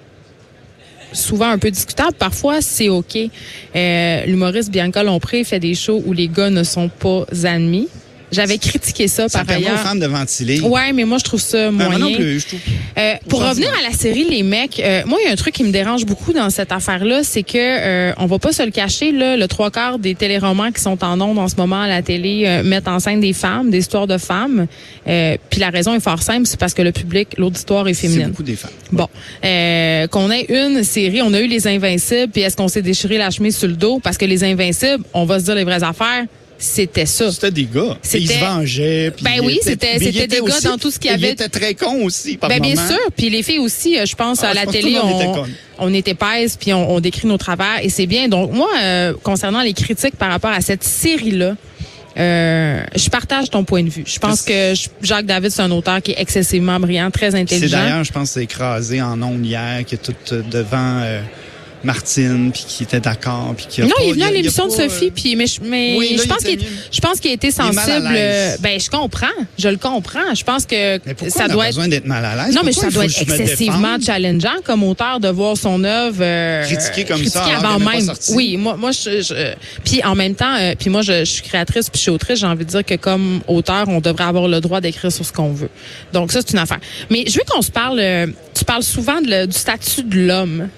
souvent 1.13 1.49
un 1.49 1.59
peu 1.59 1.71
discutable. 1.71 2.13
Parfois, 2.19 2.61
c'est 2.61 2.89
OK. 2.89 3.17
Euh, 3.17 4.27
L'humoriste 4.27 4.71
Bianca 4.71 5.03
Lompré 5.03 5.45
fait 5.45 5.61
des 5.61 5.75
shows 5.75 6.03
où 6.05 6.13
les 6.13 6.29
gars 6.29 6.51
ne 6.51 6.63
sont 6.63 6.89
pas 6.89 7.25
admis. 7.45 7.89
J'avais 8.31 8.59
critiqué 8.59 9.09
ça, 9.09 9.29
Ça 9.29 9.39
par 9.39 9.47
permet 9.47 9.65
aux 9.67 9.69
ailleurs. 9.71 9.81
femmes 9.81 10.01
de 10.01 10.07
ventiler. 10.07 10.61
Ouais, 10.61 10.93
mais 10.93 11.05
moi, 11.05 11.19
je 11.19 11.25
trouve 11.25 11.41
ça 11.41 11.71
Ben, 11.71 11.73
moyen. 11.73 11.99
moi 11.99 11.99
non 12.11 12.15
plus, 12.15 12.41
je 12.41 12.47
trouve. 12.49 12.61
Euh, 12.99 13.15
pour 13.29 13.41
revenir 13.47 13.71
à 13.79 13.89
la 13.89 13.97
série 13.97 14.25
Les 14.29 14.43
mecs, 14.43 14.81
euh, 14.81 15.03
moi 15.07 15.19
il 15.23 15.27
y 15.27 15.31
a 15.31 15.33
un 15.33 15.37
truc 15.37 15.55
qui 15.55 15.65
me 15.65 15.71
dérange 15.71 16.05
beaucoup 16.05 16.33
dans 16.33 16.51
cette 16.51 16.73
affaire-là, 16.73 17.23
c'est 17.23 17.43
que 17.43 17.57
euh, 17.57 18.13
on 18.19 18.27
va 18.27 18.39
pas 18.39 18.53
se 18.53 18.63
le 18.63 18.71
cacher 18.71 19.13
là, 19.13 19.37
le 19.37 19.49
trois 19.49 19.71
quarts 19.71 19.99
des 19.99 20.15
téléromans 20.15 20.71
qui 20.73 20.81
sont 20.83 21.03
en 21.05 21.21
ondes 21.21 21.39
en 21.39 21.49
ce 21.49 21.57
moment 21.57 21.81
à 21.83 21.89
la 21.89 22.03
télé 22.03 22.45
euh, 22.47 22.63
mettent 22.63 22.89
en 22.89 22.99
scène 23.01 23.21
des 23.21 23.33
femmes, 23.33 23.71
des 23.71 23.79
histoires 23.79 24.07
de 24.07 24.19
femmes. 24.19 24.67
Euh, 25.07 25.37
Puis 25.51 25.61
la 25.61 25.71
raison 25.71 25.95
est 25.95 26.01
fort 26.01 26.23
simple, 26.23 26.47
c'est 26.47 26.59
parce 26.61 26.75
que 26.75 26.83
le 26.83 26.93
public, 26.93 27.29
l'auditoire 27.39 27.89
est 27.89 27.95
C'est 27.95 28.09
féminine. 28.09 28.29
beaucoup 28.29 28.43
des 28.43 28.57
femmes. 28.57 28.71
Bon, 28.93 29.09
euh, 29.45 30.07
qu'on 30.09 30.31
ait 30.31 30.47
une 30.49 30.83
série, 30.85 31.23
on 31.23 31.33
a 31.33 31.41
eu 31.41 31.47
les 31.47 31.67
Invincibles, 31.67 32.31
puis 32.33 32.43
est-ce 32.43 32.57
qu'on 32.57 32.69
s'est 32.69 32.83
déchiré 32.83 33.17
la 33.19 33.31
chemise 33.31 33.57
sur 33.57 33.69
le 33.69 33.75
dos? 33.75 34.01
Parce 34.03 34.19
que 34.19 34.25
les 34.25 34.45
Invincibles, 34.45 35.05
on 35.15 35.25
va 35.25 35.39
se 35.41 35.45
dire 35.45 35.55
les 35.55 35.65
vraies 35.65 35.83
affaires, 35.83 36.25
c'était 36.59 37.07
ça. 37.07 37.31
C'était 37.31 37.51
des 37.53 37.65
gars. 37.73 37.97
Ils 38.15 38.29
se 38.29 38.39
vengeaient. 38.39 39.13
puis 39.15 39.25
Ben 39.25 39.33
ils 39.37 39.41
oui, 39.43 39.59
c'était- 39.63 39.97
ils 39.97 40.13
des 40.27 40.29
gars 40.39 40.43
aussi- 40.43 40.65
dans 40.65 40.77
tout 40.77 40.91
ce 40.91 40.99
qu'il 40.99 41.11
y 41.11 41.15
Ils 41.15 41.25
avait. 41.25 41.33
étaient 41.33 41.49
très 41.49 41.75
cons 41.75 42.03
aussi, 42.05 42.37
par 42.37 42.51
Ben, 42.51 42.61
bien 42.61 42.75
moment. 42.75 42.89
sûr. 42.89 42.99
Puis 43.17 43.31
les 43.31 43.43
filles 43.43 43.61
aussi, 43.61 43.99
euh, 43.99 44.05
je 44.07 44.15
pense, 44.17 44.41
Ah, 44.43 44.49
à 44.49 44.51
je 44.51 44.57
la 44.57 44.65
pense 44.65 44.73
télé, 44.75 44.91
était 44.91 44.99
on, 45.01 45.45
on 45.79 45.95
est 45.95 46.07
épaisse, 46.09 46.57
puis 46.57 46.73
on, 46.73 46.91
on 46.91 47.01
décrit 47.01 47.29
nos 47.29 47.39
travers, 47.39 47.79
et 47.83 47.89
c'est 47.89 48.07
bien. 48.07 48.29
Donc, 48.29 48.53
moi, 48.53 48.69
euh, 48.83 49.13
concernant 49.23 49.63
les 49.63 49.73
critiques 49.73 50.17
par 50.17 50.31
rapport 50.31 50.51
à 50.51 50.61
cette 50.61 50.83
série-là, 50.85 51.55
euh, 52.19 52.83
je 52.97 53.09
partage 53.09 53.49
ton 53.51 53.63
point 53.63 53.85
de 53.85 53.89
vue. 53.91 54.03
Je 54.05 54.19
pense 54.19 54.43
que 54.43 54.75
Jacques 55.03 55.27
David, 55.27 55.51
c'est 55.51 55.63
un 55.63 55.71
auteur 55.71 56.03
qui 56.03 56.11
est 56.13 56.21
excessivement 56.21 56.81
brillant, 56.81 57.11
très 57.13 57.31
C'est 57.31 57.39
intelligent. 57.39 57.79
d'ailleurs, 57.79 58.03
je 58.05 58.11
pense, 58.13 58.31
c'est 58.31 58.43
écrasé 58.43 59.01
en 59.01 59.23
ondes 59.23 59.47
hier, 59.47 59.85
qui 59.87 59.95
est 59.95 59.99
tout 59.99 60.13
euh, 60.33 60.43
devant 60.51 61.01
euh, 61.05 61.21
Martine, 61.85 62.51
puis 62.53 62.65
qui 62.67 62.83
était 62.83 63.01
d'accord, 63.01 63.55
puis 63.57 63.67
qui 63.69 63.83
a 63.83 63.85
Non, 63.85 63.91
pas- 63.91 64.03
il 64.05 64.09
est 64.09 64.13
venu 64.13 64.23
à 64.25 64.31
l'émission 64.31 64.67
de 64.67 64.73
Sophie, 64.73 65.11
puis 65.11 65.37
mais 65.37 65.47
je, 65.47 65.61
mais 65.63 65.95
Oui, 65.99 66.17
là, 66.17 66.23
je 66.25 66.29
pense 66.29 66.43
qu'il 66.45 66.61
je 66.93 67.01
pense 67.01 67.21
qu'il 67.21 67.31
a 67.31 67.35
été 67.35 67.51
sensible. 67.51 68.09
euh, 68.13 68.57
Ben 68.61 68.81
je 68.81 68.91
comprends, 68.91 69.27
je 69.59 69.69
le 69.69 69.77
comprends. 69.77 70.35
Je 70.35 70.45
pense 70.45 70.67
que 70.67 70.99
Mais 71.07 71.15
ça 71.31 71.43
on 71.43 71.45
a 71.45 71.49
doit 71.49 71.65
être 71.67 71.71
besoin 71.71 71.89
d'être 71.89 72.07
mal 72.07 72.25
à 72.25 72.35
l'aise? 72.47 72.55
Non, 72.55 72.63
mais 72.65 72.73
ça 72.73 72.91
doit 72.91 73.05
être 73.05 73.21
excessivement 73.23 73.97
challengeant 74.05 74.57
comme 74.65 74.83
auteur 74.83 75.21
de 75.21 75.29
voir 75.29 75.57
son 75.57 75.83
œuvre 75.85 76.19
euh, 76.21 76.65
Critiquée 76.65 77.05
comme 77.05 77.25
ça, 77.25 77.45
alors 77.45 77.73
avant 77.75 77.85
pas 77.85 77.93
même. 77.93 78.11
Oui, 78.31 78.57
moi, 78.57 78.77
moi, 78.77 78.91
je, 78.93 79.23
je- 79.23 79.55
puis 79.85 80.03
en 80.05 80.15
même 80.15 80.35
temps, 80.35 80.55
euh, 80.57 80.75
puis 80.79 80.91
moi, 80.91 81.03
je, 81.03 81.21
je 81.21 81.25
suis 81.31 81.43
créatrice 81.43 81.89
puis 81.91 81.99
je 81.99 82.03
suis 82.03 82.11
autrice. 82.11 82.41
J'ai 82.41 82.47
envie 82.47 82.65
de 82.65 82.71
dire 82.71 82.85
que 82.85 82.95
comme 82.95 83.41
auteur, 83.47 83.89
on 83.89 84.01
devrait 84.01 84.25
avoir 84.25 84.49
le 84.49 84.61
droit 84.61 84.81
d'écrire 84.81 85.13
sur 85.13 85.25
ce 85.25 85.33
qu'on 85.33 85.53
veut. 85.53 85.71
Donc 86.13 86.33
ça, 86.33 86.41
c'est 86.41 86.53
une 86.53 86.59
affaire. 86.59 86.81
Mais 87.11 87.25
je 87.27 87.35
veux 87.35 87.45
qu'on 87.49 87.63
se 87.63 87.71
parle. 87.71 88.01
euh, 88.01 88.27
tu 88.55 88.65
parles 88.65 88.83
souvent 88.83 89.21
de 89.21 89.29
le- 89.31 89.47
du 89.47 89.57
statut 89.57 90.03
de 90.03 90.21
l'homme. 90.27 90.69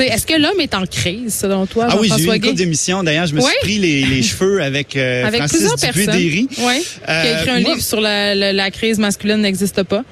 Est-ce 0.00 0.26
que 0.26 0.34
l'homme 0.40 0.60
est 0.60 0.74
en 0.74 0.86
crise, 0.86 1.34
selon 1.34 1.66
toi, 1.66 1.86
Ah 1.90 1.96
oui, 2.00 2.10
j'ai 2.16 2.24
eu 2.24 2.26
une 2.26 2.40
couple 2.40 2.54
d'émissions. 2.54 3.02
D'ailleurs, 3.02 3.26
je 3.26 3.34
me 3.34 3.40
suis 3.40 3.48
Oui. 3.48 3.54
pris 3.62 3.78
les, 3.78 4.04
les 4.06 4.22
cheveux 4.22 4.62
avec, 4.62 4.96
euh, 4.96 5.24
Avec 5.26 5.40
Francis 5.40 5.58
plusieurs 5.58 5.76
personnes. 5.78 6.20
Oui. 6.20 6.46
qui 6.48 6.60
a 7.06 7.40
écrit 7.40 7.50
un 7.50 7.56
Euh, 7.56 7.60
moi- 7.60 7.70
livre 7.74 7.82
sur 7.82 8.00
la, 8.00 8.34
la- 8.34 8.52
la 8.52 8.70
crise 8.70 8.98
masculine 8.98 9.38
n'existe 9.42 9.82
pas. 9.82 10.04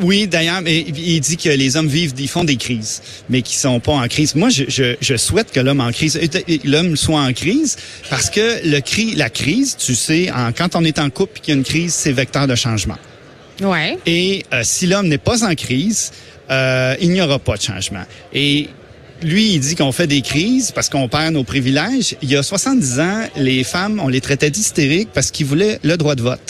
Oui, 0.00 0.28
d'ailleurs, 0.28 0.60
mais 0.62 0.78
il 0.78 1.20
dit 1.20 1.36
que 1.36 1.48
les 1.48 1.76
hommes 1.76 1.88
vivent, 1.88 2.12
ils 2.18 2.28
font 2.28 2.44
des 2.44 2.54
crises, 2.56 3.02
mais 3.28 3.42
qui 3.42 3.56
sont 3.56 3.80
pas 3.80 3.92
en 3.94 4.06
crise. 4.06 4.36
Moi, 4.36 4.48
je, 4.48 4.62
je, 4.68 4.94
je 5.00 5.16
souhaite 5.16 5.50
que 5.50 5.58
l'homme 5.58 5.80
en 5.80 5.90
crise, 5.90 6.16
euh, 6.22 6.56
l'homme 6.64 6.96
soit 6.96 7.20
en 7.20 7.32
crise, 7.32 7.76
parce 8.08 8.30
que 8.30 8.60
le 8.64 8.78
cri, 8.80 9.16
la 9.16 9.28
crise, 9.28 9.76
tu 9.76 9.96
sais, 9.96 10.30
en, 10.30 10.52
quand 10.52 10.76
on 10.76 10.84
est 10.84 11.00
en 11.00 11.10
couple 11.10 11.38
et 11.38 11.40
qu'il 11.40 11.54
y 11.54 11.56
a 11.56 11.58
une 11.58 11.64
crise, 11.64 11.94
c'est 11.94 12.12
vecteur 12.12 12.46
de 12.46 12.54
changement. 12.54 12.96
Ouais. 13.60 13.98
Et 14.06 14.44
euh, 14.52 14.60
si 14.62 14.86
l'homme 14.86 15.08
n'est 15.08 15.18
pas 15.18 15.42
en 15.44 15.54
crise, 15.56 16.12
euh, 16.48 16.94
il 17.00 17.10
n'y 17.10 17.20
aura 17.20 17.40
pas 17.40 17.56
de 17.56 17.62
changement. 17.62 18.04
Et 18.32 18.68
lui, 19.22 19.54
il 19.54 19.60
dit 19.60 19.74
qu'on 19.74 19.92
fait 19.92 20.06
des 20.06 20.22
crises 20.22 20.70
parce 20.70 20.88
qu'on 20.88 21.08
perd 21.08 21.34
nos 21.34 21.44
privilèges. 21.44 22.16
Il 22.22 22.30
y 22.30 22.36
a 22.36 22.42
70 22.42 23.00
ans, 23.00 23.20
les 23.36 23.64
femmes, 23.64 24.00
on 24.02 24.08
les 24.08 24.20
traitait 24.20 24.50
d'hystériques 24.50 25.10
parce 25.12 25.30
qu'ils 25.30 25.46
voulaient 25.46 25.78
le 25.82 25.96
droit 25.96 26.14
de 26.14 26.22
vote. 26.22 26.40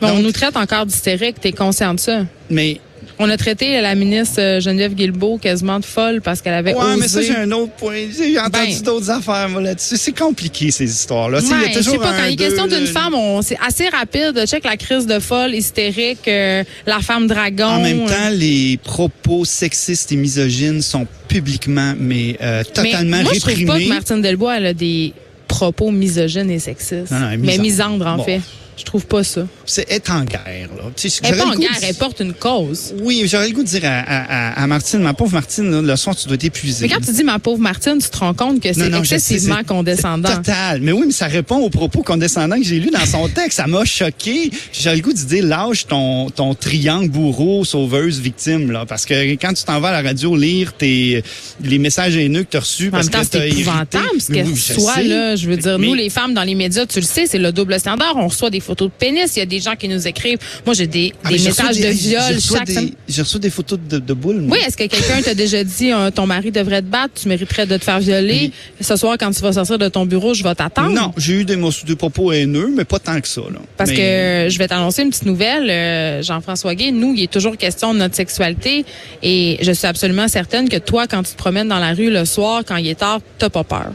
Bon, 0.00 0.10
on 0.10 0.20
nous 0.20 0.32
traite 0.32 0.56
encore 0.56 0.86
d'hystérique. 0.86 1.40
T'es 1.40 1.52
conscient 1.52 1.94
de 1.94 2.00
ça? 2.00 2.20
mais 2.50 2.80
On 3.20 3.28
a 3.30 3.36
traité 3.36 3.80
la 3.80 3.94
ministre 3.96 4.40
euh, 4.40 4.60
Geneviève 4.60 4.94
Guilbeault 4.94 5.38
quasiment 5.38 5.80
de 5.80 5.84
folle 5.84 6.20
parce 6.22 6.40
qu'elle 6.40 6.54
avait 6.54 6.72
Ouais, 6.74 6.84
osé. 6.84 7.00
mais 7.00 7.08
ça, 7.08 7.20
j'ai 7.20 7.34
un 7.36 7.50
autre 7.50 7.72
point. 7.72 7.96
J'ai 8.16 8.38
entendu 8.38 8.52
Ben- 8.76 8.82
d'autres 8.84 9.10
affaires, 9.10 9.48
moi, 9.48 9.60
là-dessus. 9.60 9.96
C'est 9.96 10.16
compliqué, 10.16 10.70
ces 10.70 10.84
histoires-là. 10.88 11.40
Sais, 11.40 11.46
il 11.46 11.50
y 11.50 11.54
a 11.54 11.58
Ouais, 11.58 11.72
je 11.72 11.78
toujours 11.78 11.92
sais 11.94 11.98
pas, 11.98 12.10
un, 12.10 12.18
quand 12.20 12.24
il 12.26 12.32
est 12.34 12.36
question 12.36 12.66
d'une 12.68 12.86
femme, 12.86 13.14
on, 13.14 13.42
c'est 13.42 13.58
assez 13.66 13.88
rapide. 13.88 14.44
Check 14.46 14.62
la 14.64 14.76
crise 14.76 15.06
de 15.06 15.18
folle, 15.18 15.54
hystérique, 15.54 16.28
euh, 16.28 16.62
la 16.86 17.00
femme 17.00 17.26
dragon. 17.26 17.64
En 17.66 17.80
même 17.82 18.02
euh. 18.02 18.06
temps, 18.06 18.30
les 18.32 18.78
propos 18.84 19.44
sexistes 19.44 20.12
et 20.12 20.16
misogynes 20.16 20.80
sont 20.82 21.06
publiquement, 21.26 21.94
mais 21.98 22.36
euh, 22.40 22.62
totalement 22.62 23.16
mais 23.18 23.22
moi, 23.24 23.32
je 23.34 23.40
trouve 23.40 23.48
réprimés. 23.54 23.66
pas 23.72 23.78
que 23.80 23.88
Martine 23.88 24.22
Delbois 24.22 24.56
elle 24.58 24.66
a 24.66 24.74
des 24.74 25.12
propos 25.48 25.90
misogynes 25.90 26.50
et 26.50 26.58
sexistes. 26.60 27.10
Non, 27.10 27.18
non, 27.20 27.30
est 27.30 27.36
mais 27.36 27.58
misandre. 27.58 27.62
misandre, 27.62 28.06
en 28.06 28.16
Bon. 28.18 28.24
fait. 28.24 28.40
Je 28.76 28.84
trouve 28.84 29.06
pas 29.06 29.24
ça. 29.24 29.40
C'est 29.70 29.90
être 29.92 30.10
en 30.10 30.24
guerre, 30.24 30.68
là. 30.76 30.84
Tu 30.96 31.08
sais, 31.10 31.20
Elle 31.22 31.34
est 31.34 31.38
j'aurais 31.38 31.50
pas 31.50 31.56
en 31.56 31.58
guerre, 31.58 31.70
de- 31.80 31.84
elle 31.86 31.94
porte 31.94 32.20
une 32.20 32.32
cause. 32.32 32.94
Oui, 33.02 33.24
j'aurais 33.26 33.48
le 33.48 33.54
goût 33.54 33.62
de 33.62 33.68
dire 33.68 33.82
à, 33.84 33.98
à, 33.98 34.48
à- 34.50 34.62
à 34.62 34.66
Martine, 34.66 35.00
ma 35.00 35.12
pauvre 35.14 35.32
Martine, 35.34 35.70
là, 35.70 35.82
le 35.82 35.96
soir, 35.96 36.16
tu 36.16 36.26
dois 36.26 36.34
être 36.36 36.44
épuisée. 36.44 36.86
Mais 36.86 36.94
quand 36.94 37.00
tu 37.04 37.12
dis 37.12 37.22
ma 37.22 37.38
pauvre 37.38 37.60
Martine, 37.60 37.98
tu 38.00 38.08
te 38.08 38.16
rends 38.18 38.32
compte 38.34 38.60
que 38.62 38.72
c'est 38.72 38.90
sais, 38.90 38.96
excessivement 38.98 39.62
condescendant. 39.64 40.34
Total. 40.36 40.80
Mais 40.80 40.92
oui, 40.92 41.02
mais 41.06 41.12
ça 41.12 41.26
répond 41.26 41.56
aux 41.58 41.70
propos 41.70 42.02
condescendants 42.02 42.56
que 42.56 42.64
j'ai 42.64 42.80
lus 42.80 42.90
dans 42.90 43.04
son 43.06 43.28
texte. 43.34 43.58
Ça 43.58 43.66
m'a 43.66 43.84
choqué. 43.84 44.50
J'ai 44.72 44.94
le 44.94 45.00
goût 45.02 45.12
de 45.12 45.18
dire, 45.18 45.44
lâche 45.44 45.86
ton, 45.86 46.30
ton 46.30 46.54
triangle 46.54 47.10
bourreau, 47.10 47.64
sauveuse, 47.64 48.20
victime, 48.20 48.70
là. 48.72 48.86
Parce 48.86 49.04
que 49.04 49.32
quand 49.34 49.52
tu 49.52 49.64
t'en 49.64 49.80
vas 49.80 49.88
à 49.88 50.02
la 50.02 50.08
radio 50.08 50.34
lire 50.34 50.72
tes, 50.72 51.22
les 51.62 51.78
messages 51.78 52.16
haineux 52.16 52.44
que 52.44 52.50
tu 52.52 52.56
as 52.56 52.60
reçus 52.60 52.88
En 52.88 52.92
parce 52.92 53.04
même 53.06 53.12
temps, 53.12 53.20
que 53.20 53.38
c'est 53.38 53.48
épouvantable 53.50 54.20
ce 54.20 54.32
qu'elle 54.32 54.46
oui, 54.46 54.56
sais. 54.56 55.04
là. 55.04 55.36
Je 55.36 55.48
veux 55.48 55.56
dire, 55.56 55.78
Mais- 55.78 55.86
nous, 55.88 55.94
les 55.94 56.08
femmes 56.10 56.32
dans 56.34 56.42
les 56.44 56.54
médias, 56.54 56.86
tu 56.86 57.00
le 57.00 57.04
sais, 57.06 57.26
c'est 57.26 57.38
le 57.38 57.52
double 57.52 57.78
standard. 57.78 58.14
On 58.16 58.28
reçoit 58.28 58.50
des 58.50 58.60
photos 58.60 58.88
de 58.88 58.92
pénis. 58.98 59.30
Il 59.36 59.40
y 59.40 59.42
a 59.42 59.46
des 59.46 59.57
gens 59.60 59.76
qui 59.76 59.88
nous 59.88 60.06
écrivent. 60.06 60.38
Moi, 60.64 60.74
j'ai 60.74 60.86
des, 60.86 61.12
ah, 61.24 61.28
des 61.28 61.38
messages 61.38 61.78
de 61.78 61.88
viol 61.88 62.40
chaque 62.40 62.68
semaine. 62.68 62.90
J'ai 63.08 63.22
reçu 63.22 63.38
des 63.38 63.50
photos 63.50 63.78
de, 63.88 63.98
de 63.98 64.14
boules. 64.14 64.44
Oui, 64.48 64.58
est-ce 64.66 64.76
que 64.76 64.86
quelqu'un 64.86 65.22
t'a 65.22 65.34
déjà 65.34 65.64
dit 65.64 65.92
euh, 65.92 66.10
ton 66.10 66.26
mari 66.26 66.50
devrait 66.50 66.82
te 66.82 66.86
battre, 66.86 67.14
tu 67.20 67.28
mériterais 67.28 67.66
de 67.66 67.76
te 67.76 67.84
faire 67.84 68.00
violer? 68.00 68.52
Ce 68.80 68.96
soir, 68.96 69.16
quand 69.18 69.30
tu 69.30 69.40
vas 69.40 69.52
sortir 69.52 69.78
de 69.78 69.88
ton 69.88 70.06
bureau, 70.06 70.34
je 70.34 70.42
vais 70.42 70.54
t'attendre. 70.54 70.90
Non, 70.90 71.12
j'ai 71.16 71.34
eu 71.34 71.44
des, 71.44 71.56
des, 71.86 71.96
propos 71.96 72.32
haineux, 72.32 72.70
mais 72.74 72.84
pas 72.84 72.98
tant 72.98 73.20
que 73.20 73.28
ça. 73.28 73.42
Là. 73.42 73.60
Parce 73.76 73.90
que 73.90 74.48
je 74.48 74.58
vais 74.58 74.68
t'annoncer 74.68 75.02
une 75.02 75.10
petite 75.10 75.26
nouvelle, 75.26 75.68
euh, 75.70 76.22
Jean-François 76.22 76.74
Gay. 76.74 76.90
Nous, 76.90 77.14
il 77.16 77.24
est 77.24 77.32
toujours 77.32 77.56
question 77.56 77.94
de 77.94 77.98
notre 77.98 78.14
sexualité 78.14 78.84
et 79.22 79.58
je 79.60 79.72
suis 79.72 79.86
absolument 79.86 80.28
certaine 80.28 80.68
que 80.68 80.76
toi, 80.76 81.06
quand 81.06 81.22
tu 81.22 81.32
te 81.32 81.36
promènes 81.36 81.68
dans 81.68 81.78
la 81.78 81.92
rue 81.92 82.10
le 82.10 82.24
soir, 82.24 82.62
quand 82.66 82.76
il 82.76 82.88
est 82.88 82.98
tard, 82.98 83.20
t'as 83.38 83.50
pas 83.50 83.64
peur. 83.64 83.92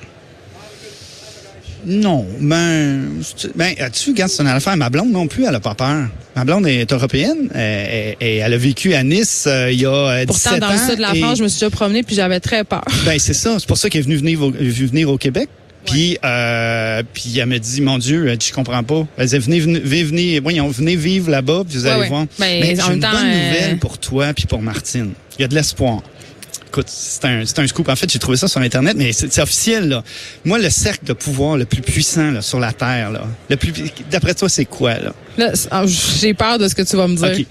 Non, 1.86 2.26
ben, 2.40 3.02
ben 3.56 3.76
tu 3.92 4.10
regardes, 4.12 4.32
c'est 4.32 4.42
une 4.42 4.50
affaire. 4.50 4.78
Ma 4.78 4.90
blonde 4.90 5.12
non 5.12 5.28
plus, 5.28 5.46
elle 5.46 5.56
a 5.56 5.60
pas 5.60 5.76
peur. 5.76 6.08
Ma 6.36 6.46
blonde 6.46 6.68
est 6.68 6.92
européenne 6.92 7.50
et, 7.56 8.38
elle 8.38 8.54
a 8.54 8.58
vécu 8.58 8.94
à 8.94 9.04
Nice 9.04 9.46
euh, 9.48 9.72
il 9.72 9.82
y 9.82 9.86
a 9.86 10.26
Pourtant, 10.26 10.52
17 10.52 10.60
dans 10.60 10.72
le 10.72 10.78
sud 10.78 10.96
de 10.96 11.02
la 11.02 11.14
France, 11.14 11.38
je 11.38 11.44
me 11.44 11.48
suis 11.48 11.60
déjà 11.60 11.70
promenée 11.70 12.04
puis 12.04 12.16
j'avais 12.16 12.40
très 12.40 12.64
peur. 12.64 12.84
Ben 13.06 13.20
c'est 13.20 13.34
ça, 13.34 13.58
c'est 13.60 13.68
pour 13.68 13.78
ça 13.78 13.90
qu'elle 13.90 14.02
est 14.02 14.04
venue 14.04 14.16
venir, 14.16 14.40
venir 14.40 15.10
au 15.10 15.18
Québec. 15.18 15.50
Puis, 15.86 16.18
euh, 16.24 17.04
puis 17.14 17.40
elle 17.40 17.48
m'a 17.48 17.60
dit, 17.60 17.82
mon 17.82 17.98
Dieu, 17.98 18.38
je 18.40 18.54
comprends 18.54 18.84
pas. 18.84 19.06
Elle 19.18 19.28
dit, 19.28 19.38
venez, 19.38 19.60
venez, 19.60 20.04
venez, 20.04 20.40
voyons, 20.40 20.70
venez 20.70 20.96
vivre 20.96 21.30
là-bas, 21.30 21.64
puis 21.68 21.78
vous 21.78 21.86
allez 21.86 22.08
voir. 22.08 22.26
Ben, 22.40 22.62
Mais, 22.62 22.76
j'ai 22.76 22.94
une 22.94 23.00
bonne 23.00 23.12
nouvelle 23.12 23.74
euh, 23.74 23.78
pour 23.80 23.98
toi 23.98 24.34
puis 24.34 24.46
pour 24.46 24.62
Martine. 24.62 25.12
Il 25.38 25.42
y 25.42 25.46
a 25.46 25.48
de 25.48 25.56
l'espoir 25.56 26.02
écoute, 26.74 26.90
c'est 26.90 27.26
un, 27.26 27.46
c'est 27.46 27.60
un 27.60 27.68
scoop. 27.68 27.88
En 27.88 27.96
fait, 27.96 28.12
j'ai 28.12 28.18
trouvé 28.18 28.36
ça 28.36 28.48
sur 28.48 28.60
Internet, 28.60 28.96
mais 28.98 29.12
c'est, 29.14 29.40
officiel. 29.40 29.90
Là. 29.90 30.04
Moi, 30.44 30.58
le 30.58 30.70
cercle 30.70 31.06
de 31.06 31.14
pouvoir 31.14 31.56
le 31.56 31.66
plus 31.66 31.82
puissant 31.82 32.32
là, 32.32 32.42
sur 32.42 32.60
la 32.60 32.74
Terre, 32.74 33.12
là, 33.12 33.22
le 33.50 33.56
plus, 33.58 33.72
d'après 34.10 34.34
toi, 34.34 34.50
c'est 34.50 34.66
quoi? 34.66 34.96
Là? 34.96 35.14
là 35.38 35.52
ah, 35.70 35.84
j'ai 35.86 36.34
peur 36.34 36.58
de 36.58 36.68
ce 36.68 36.74
que 36.74 36.82
tu 36.82 36.96
vas 36.96 37.08
me 37.08 37.16
dire. 37.16 37.46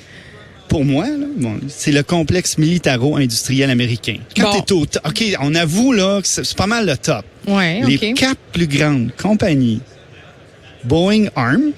Pour 0.68 0.84
moi, 0.84 1.06
là, 1.06 1.26
bon, 1.36 1.60
c'est 1.68 1.92
le 1.92 2.02
complexe 2.02 2.56
militaro-industriel 2.56 3.70
américain. 3.70 4.16
Quand 4.34 4.62
t'es 4.62 4.72
au 4.72 4.82
OK, 4.82 5.24
on 5.40 5.54
avoue 5.54 5.92
là, 5.92 6.20
que 6.20 6.26
c'est, 6.26 6.56
pas 6.56 6.66
mal 6.66 6.86
le 6.86 6.96
top. 6.96 7.24
Ouais, 7.46 7.82
Les 7.86 8.14
quatre 8.14 8.40
plus 8.52 8.66
grandes 8.66 9.10
compagnies, 9.20 9.80
Boeing 10.84 11.26
Arm, 11.36 11.72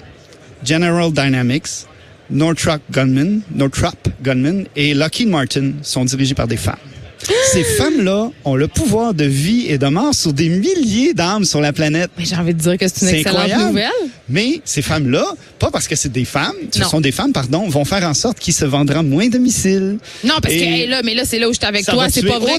General 0.63 1.11
Dynamics, 1.11 1.85
Northrop 2.29 2.79
Grumman, 2.89 3.41
Northrop 3.53 3.97
Grumman 4.23 4.65
et 4.75 4.93
Lockheed 4.93 5.27
Martin 5.27 5.73
sont 5.81 6.05
dirigées 6.05 6.33
par 6.33 6.47
des 6.47 6.57
femmes. 6.57 6.77
Ces 7.55 7.63
femmes-là 7.63 8.31
ont 8.43 8.55
le 8.57 8.67
pouvoir 8.67 9.13
de 9.13 9.23
vie 9.23 9.67
et 9.69 9.77
de 9.77 9.87
mort 9.87 10.13
sur 10.13 10.33
des 10.33 10.49
milliers 10.49 11.13
d'âmes 11.13 11.45
sur 11.45 11.61
la 11.61 11.71
planète. 11.71 12.11
Mais 12.17 12.25
j'ai 12.25 12.35
envie 12.35 12.53
de 12.53 12.59
dire 12.59 12.77
que 12.77 12.85
c'est 12.85 13.09
une 13.09 13.15
excellente 13.15 13.67
nouvelle. 13.69 13.91
Mais 14.27 14.61
ces 14.65 14.81
femmes-là, 14.81 15.25
pas 15.59 15.71
parce 15.71 15.87
que 15.87 15.95
c'est 15.95 16.11
des 16.11 16.25
femmes, 16.25 16.55
ce 16.71 16.83
sont 16.83 17.01
des 17.01 17.11
femmes, 17.11 17.31
pardon, 17.31 17.67
vont 17.67 17.85
faire 17.85 18.03
en 18.03 18.13
sorte 18.13 18.39
qu'ils 18.39 18.53
se 18.53 18.65
vendront 18.65 19.03
moins 19.03 19.27
de 19.27 19.37
missiles. 19.37 19.97
Non, 20.23 20.35
parce 20.41 20.53
que 20.53 20.89
là, 20.89 21.01
mais 21.03 21.13
là, 21.13 21.23
c'est 21.25 21.39
là 21.39 21.47
où 21.47 21.53
je 21.53 21.57
suis 21.57 21.65
avec 21.65 21.85
toi. 21.85 22.07
C'est 22.09 22.23
pas 22.23 22.39
vrai. 22.39 22.55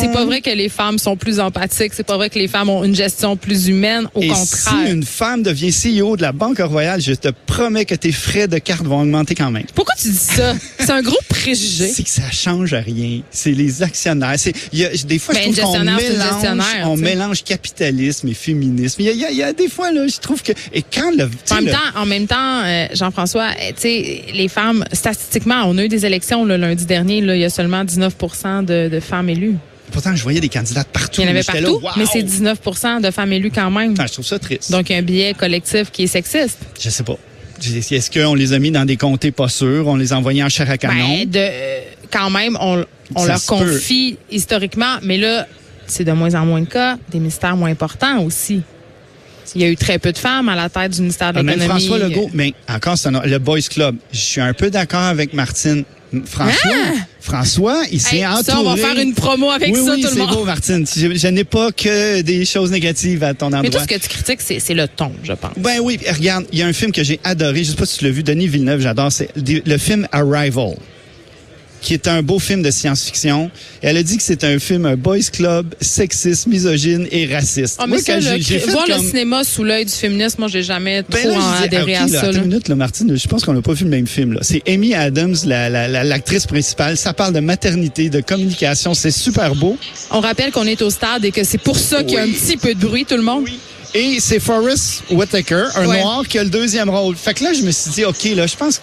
C'est 0.00 0.12
pas 0.12 0.24
vrai 0.24 0.40
que 0.40 0.50
les 0.50 0.68
femmes 0.68 0.98
sont 0.98 1.16
plus 1.16 1.40
empathiques. 1.40 1.92
C'est 1.94 2.06
pas 2.06 2.16
vrai 2.16 2.30
que 2.30 2.38
les 2.38 2.48
femmes 2.48 2.68
ont 2.68 2.84
une 2.84 2.94
gestion 2.94 3.36
plus 3.36 3.68
humaine. 3.68 4.08
Au 4.14 4.22
et 4.22 4.28
contraire. 4.28 4.46
Si 4.46 4.92
une 4.92 5.04
femme 5.04 5.42
devient 5.42 5.70
CEO 5.70 6.16
de 6.16 6.22
la 6.22 6.32
Banque 6.32 6.58
Royale, 6.58 7.00
je 7.00 7.12
te 7.12 7.28
promets 7.46 7.84
que 7.84 7.94
tes 7.94 8.12
frais 8.12 8.48
de 8.48 8.58
carte 8.58 8.84
vont 8.84 9.02
augmenter 9.02 9.34
quand 9.34 9.50
même. 9.50 9.66
Pourquoi 9.74 9.94
tu 10.00 10.08
dis 10.08 10.16
ça? 10.16 10.54
c'est 10.78 10.90
un 10.90 11.02
gros 11.02 11.18
préjugé. 11.28 11.88
C'est 11.88 12.02
que 12.02 12.10
ça 12.10 12.30
change 12.30 12.74
rien. 12.74 13.20
C'est 13.30 13.52
les 13.52 13.82
actionnaires. 13.82 14.34
C'est, 14.36 14.52
y 14.72 14.84
a, 14.84 14.90
des 14.90 15.18
fois, 15.18 15.34
je 15.34 15.40
ben, 15.40 15.54
trouve 15.54 15.72
qu'on 15.72 15.84
mélange, 15.84 16.66
on 16.84 16.96
mélange 16.96 17.44
capitalisme 17.44 18.28
et 18.28 18.34
féminisme. 18.34 19.02
Il 19.02 19.06
y 19.06 19.24
a, 19.24 19.30
y 19.30 19.42
a, 19.42 19.52
des 19.52 19.68
fois, 19.68 19.92
là, 19.92 20.06
je 20.06 20.18
trouve 20.18 20.42
que, 20.42 20.52
et 20.72 20.82
quand 20.96 21.10
le, 21.10 21.24
en 21.50 21.62
même 21.62 21.72
temps, 21.72 22.00
en 22.00 22.06
même 22.06 22.26
temps, 22.26 22.64
euh, 22.64 22.86
Jean-François, 22.94 23.48
euh, 23.50 23.72
tu 23.74 23.82
sais, 23.82 24.24
les 24.32 24.48
femmes, 24.48 24.84
statistiquement, 24.92 25.62
on 25.66 25.78
a 25.78 25.84
eu 25.84 25.88
des 25.88 26.06
élections 26.06 26.44
le 26.44 26.56
lundi 26.56 26.86
dernier, 26.86 27.20
là, 27.20 27.36
il 27.36 27.40
y 27.40 27.44
a 27.44 27.50
seulement 27.50 27.84
19 27.84 28.14
de, 28.64 28.88
de 28.88 29.00
femmes 29.00 29.28
élues. 29.28 29.56
Pourtant, 29.92 30.14
je 30.16 30.22
voyais 30.22 30.40
des 30.40 30.48
candidates 30.48 30.88
partout. 30.88 31.20
Il 31.20 31.24
y 31.24 31.26
en 31.28 31.30
avait 31.30 31.44
partout, 31.44 31.80
mais 31.96 32.06
c'est 32.06 32.22
19% 32.22 33.00
de 33.00 33.10
femmes 33.10 33.32
élues 33.32 33.52
quand 33.52 33.70
même. 33.70 33.94
Ah, 33.98 34.06
je 34.06 34.14
trouve 34.14 34.26
ça 34.26 34.38
triste. 34.38 34.72
Donc, 34.72 34.90
un 34.90 35.02
biais 35.02 35.34
collectif 35.34 35.90
qui 35.90 36.04
est 36.04 36.08
sexiste. 36.08 36.58
Je 36.78 36.90
sais 36.90 37.04
pas. 37.04 37.16
Est-ce 37.62 38.10
qu'on 38.10 38.34
les 38.34 38.52
a 38.52 38.58
mis 38.58 38.70
dans 38.70 38.84
des 38.84 38.96
comtés 38.96 39.30
pas 39.30 39.48
sûrs? 39.48 39.86
On 39.86 39.96
les 39.96 40.12
a 40.12 40.18
envoyés 40.18 40.42
en 40.42 40.48
chair 40.48 40.70
à 40.70 40.76
canon? 40.76 40.94
Ben, 40.94 41.30
de, 41.30 41.48
quand 42.10 42.30
même, 42.30 42.58
on, 42.60 42.84
on 43.14 43.24
leur 43.24 43.44
confie 43.46 44.18
historiquement, 44.30 44.96
mais 45.02 45.18
là, 45.18 45.46
c'est 45.86 46.04
de 46.04 46.12
moins 46.12 46.34
en 46.34 46.44
moins 46.44 46.60
de 46.60 46.66
cas, 46.66 46.98
des 47.10 47.18
ministères 47.18 47.56
moins 47.56 47.70
importants 47.70 48.22
aussi. 48.22 48.62
Il 49.54 49.62
y 49.62 49.64
a 49.64 49.68
eu 49.68 49.76
très 49.76 49.98
peu 49.98 50.12
de 50.12 50.18
femmes 50.18 50.48
à 50.48 50.56
la 50.56 50.68
tête 50.68 50.92
du 50.92 51.00
ministère 51.00 51.32
de 51.32 51.38
ah, 51.38 51.42
l'économie. 51.42 51.68
François 51.68 51.98
Legault, 51.98 52.30
mais 52.32 52.54
encore, 52.68 52.96
le 53.24 53.38
Boys 53.38 53.60
Club. 53.70 53.96
Je 54.12 54.18
suis 54.18 54.40
un 54.40 54.52
peu 54.52 54.70
d'accord 54.70 55.02
avec 55.02 55.32
Martine. 55.32 55.84
François, 56.24 56.70
ah! 56.72 56.94
François, 57.20 57.82
il 57.90 58.00
s'est 58.00 58.24
entouré. 58.24 58.44
Ça, 58.44 58.60
on 58.60 58.64
va 58.64 58.76
faire 58.76 58.96
une 58.98 59.12
promo 59.12 59.50
avec 59.50 59.74
ça, 59.74 59.82
tout 59.82 59.86
le 59.88 60.14
monde. 60.14 60.28
c'est 60.30 60.36
beau, 60.36 60.44
Martine. 60.44 60.86
Je, 60.86 61.28
n'ai 61.28 61.44
pas 61.44 61.72
que 61.72 62.20
des 62.22 62.44
choses 62.44 62.70
négatives 62.70 63.24
à 63.24 63.34
ton 63.34 63.46
endroit. 63.46 63.62
Mais 63.62 63.70
tout 63.70 63.80
ce 63.80 63.86
que 63.86 64.00
tu 64.00 64.08
critiques, 64.08 64.40
c'est 64.40 64.74
le 64.74 64.86
ton, 64.86 65.12
je 65.24 65.32
pense. 65.32 65.52
Ben 65.56 65.80
oui, 65.82 65.98
regarde, 66.08 66.46
il 66.52 66.60
y 66.60 66.62
a 66.62 66.66
un 66.66 66.72
film 66.72 66.92
que 66.92 67.02
j'ai 67.02 67.18
adoré. 67.24 67.64
Je 67.64 67.70
sais 67.70 67.76
pas 67.76 67.86
si 67.86 67.98
tu 67.98 68.04
l'as 68.04 68.10
vu, 68.10 68.22
Denis 68.22 68.46
Villeneuve, 68.46 68.80
j'adore. 68.80 69.10
C'est 69.10 69.30
le 69.36 69.78
film 69.78 70.06
Arrival 70.12 70.76
qui 71.86 71.94
est 71.94 72.08
un 72.08 72.20
beau 72.20 72.40
film 72.40 72.62
de 72.62 72.70
science-fiction. 72.72 73.48
Elle 73.80 73.96
a 73.96 74.02
dit 74.02 74.16
que 74.16 74.22
c'est 74.24 74.42
un 74.42 74.58
film 74.58 74.86
un 74.86 74.96
boys 74.96 75.30
club, 75.32 75.72
sexiste, 75.80 76.48
misogyne 76.48 77.06
et 77.12 77.32
raciste. 77.32 77.76
Ah, 77.78 77.86
mais 77.86 77.98
moi, 78.04 78.38
j'ai 78.38 78.58
voir 78.58 78.88
le 78.88 78.98
cinéma 78.98 79.44
sous 79.44 79.62
l'œil 79.62 79.84
du 79.84 79.92
féminisme, 79.92 80.40
moi, 80.40 80.48
j'ai 80.48 80.64
jamais 80.64 81.04
ben 81.08 81.16
trop 81.16 81.40
adhéré 81.62 81.94
à 81.94 82.08
ça. 82.08 82.32
Là. 82.32 82.38
Une 82.38 82.48
minute, 82.48 82.66
là, 82.66 82.74
Martine, 82.74 83.16
je 83.16 83.28
pense 83.28 83.44
qu'on 83.44 83.52
n'a 83.52 83.62
pas 83.62 83.72
vu 83.72 83.84
le 83.84 83.90
même 83.90 84.08
film. 84.08 84.36
C'est 84.42 84.68
Amy 84.68 84.94
Adams, 84.94 85.36
l'actrice 85.46 86.42
la, 86.42 86.48
principale. 86.48 86.96
Ça 86.96 87.12
parle 87.12 87.34
de 87.34 87.40
maternité, 87.40 88.10
de 88.10 88.20
communication. 88.20 88.92
C'est 88.92 89.12
super 89.12 89.54
beau. 89.54 89.78
On 90.10 90.18
rappelle 90.18 90.50
qu'on 90.50 90.66
est 90.66 90.82
au 90.82 90.90
stade 90.90 91.24
et 91.24 91.30
que 91.30 91.44
c'est 91.44 91.58
pour 91.58 91.78
ça 91.78 92.02
qu'il 92.02 92.14
y 92.14 92.18
a 92.18 92.22
un 92.22 92.32
petit 92.32 92.56
peu 92.56 92.74
de 92.74 92.80
bruit, 92.80 93.04
tout 93.04 93.16
le 93.16 93.22
monde? 93.22 93.44
Oui. 93.44 93.60
Et 93.96 94.20
c'est 94.20 94.40
Forrest 94.40 95.04
Whitaker, 95.10 95.68
un 95.74 95.84
noir, 95.84 96.28
qui 96.28 96.38
a 96.38 96.44
le 96.44 96.50
deuxième 96.50 96.90
rôle. 96.90 97.16
Fait 97.16 97.32
que 97.32 97.42
là, 97.42 97.54
je 97.54 97.62
me 97.62 97.70
suis 97.70 97.90
dit, 97.92 98.04
OK, 98.04 98.24
là, 98.36 98.46
je 98.46 98.54
pense 98.54 98.78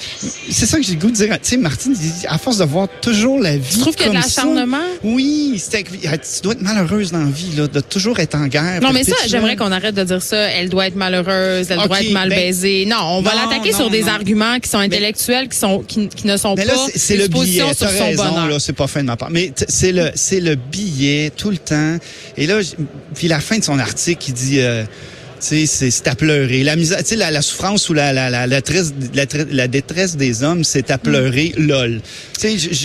c'est 0.49 0.65
ça 0.65 0.77
que 0.77 0.83
j'ai 0.83 0.93
le 0.93 0.99
goût 0.99 1.11
de 1.11 1.15
dire. 1.15 1.29
Tu 1.33 1.49
sais, 1.49 1.57
Martine, 1.57 1.95
à 2.27 2.39
force 2.39 2.57
de 2.57 2.63
voir 2.63 2.87
toujours 2.99 3.39
la 3.39 3.55
vie. 3.55 3.73
Tu 3.75 3.79
trouves 3.79 3.95
qu'il 3.95 4.07
y 4.07 4.09
a 4.09 4.11
de 4.13 4.15
l'acharnement? 4.15 4.77
Oui, 5.03 5.61
tu 5.71 6.41
dois 6.41 6.53
être 6.53 6.61
malheureuse 6.61 7.11
dans 7.11 7.19
la 7.19 7.29
vie, 7.29 7.55
là, 7.55 7.67
de 7.67 7.79
toujours 7.79 8.17
être 8.17 8.33
en 8.33 8.47
guerre. 8.47 8.81
Non, 8.81 8.91
mais 8.91 9.03
ça, 9.03 9.15
j'aimerais 9.27 9.55
qu'on 9.55 9.71
arrête 9.71 9.93
de 9.93 10.03
dire 10.03 10.21
ça. 10.23 10.37
Elle 10.49 10.69
doit 10.69 10.87
être 10.87 10.95
malheureuse, 10.95 11.69
elle 11.69 11.87
doit 11.87 12.01
être 12.01 12.11
mal 12.11 12.29
ben, 12.29 12.39
baisée. 12.39 12.85
Non, 12.87 12.97
on 13.01 13.21
va 13.21 13.35
l'attaquer 13.35 13.71
sur 13.71 13.91
des 13.91 14.07
arguments 14.07 14.59
qui 14.59 14.69
sont 14.69 14.79
intellectuels, 14.79 15.47
qui 15.47 15.57
sont, 15.57 15.83
qui, 15.87 16.09
ne 16.25 16.37
sont 16.37 16.55
mais 16.55 16.65
là, 16.65 16.73
pas 16.73 16.87
c'est 16.95 17.17
le 17.17 17.27
billet. 17.27 17.71
sur 17.75 17.87
son 17.87 18.05
raison, 18.05 18.47
là, 18.47 18.59
c'est 18.59 18.73
pas 18.73 18.87
fin 18.87 19.01
de 19.01 19.07
ma 19.07 19.15
part. 19.15 19.29
Mais 19.29 19.53
c'est 19.67 19.91
le, 19.91 20.09
c'est 20.15 20.39
le 20.39 20.55
billet 20.55 21.31
tout 21.35 21.51
le 21.51 21.57
temps. 21.57 21.97
Et 22.35 22.47
là, 22.47 22.61
puis 23.13 23.27
la 23.27 23.39
fin 23.39 23.59
de 23.59 23.63
son 23.63 23.77
article, 23.77 24.23
il 24.29 24.33
dit, 24.33 24.59
euh, 24.59 24.83
c'est 25.43 26.07
à 26.07 26.15
pleurer. 26.15 26.63
La 26.63 26.75
misère, 26.75 26.99
la, 27.17 27.31
la 27.31 27.41
souffrance 27.41 27.89
ou 27.89 27.93
la, 27.93 28.13
la, 28.13 28.29
la, 28.29 28.47
la, 28.47 28.61
la, 29.51 29.67
détresse 29.67 30.15
des 30.15 30.43
hommes, 30.43 30.63
c'est 30.63 30.89
à 30.91 30.97
pleurer, 30.97 31.53
mm. 31.57 31.67
lol. 31.67 32.01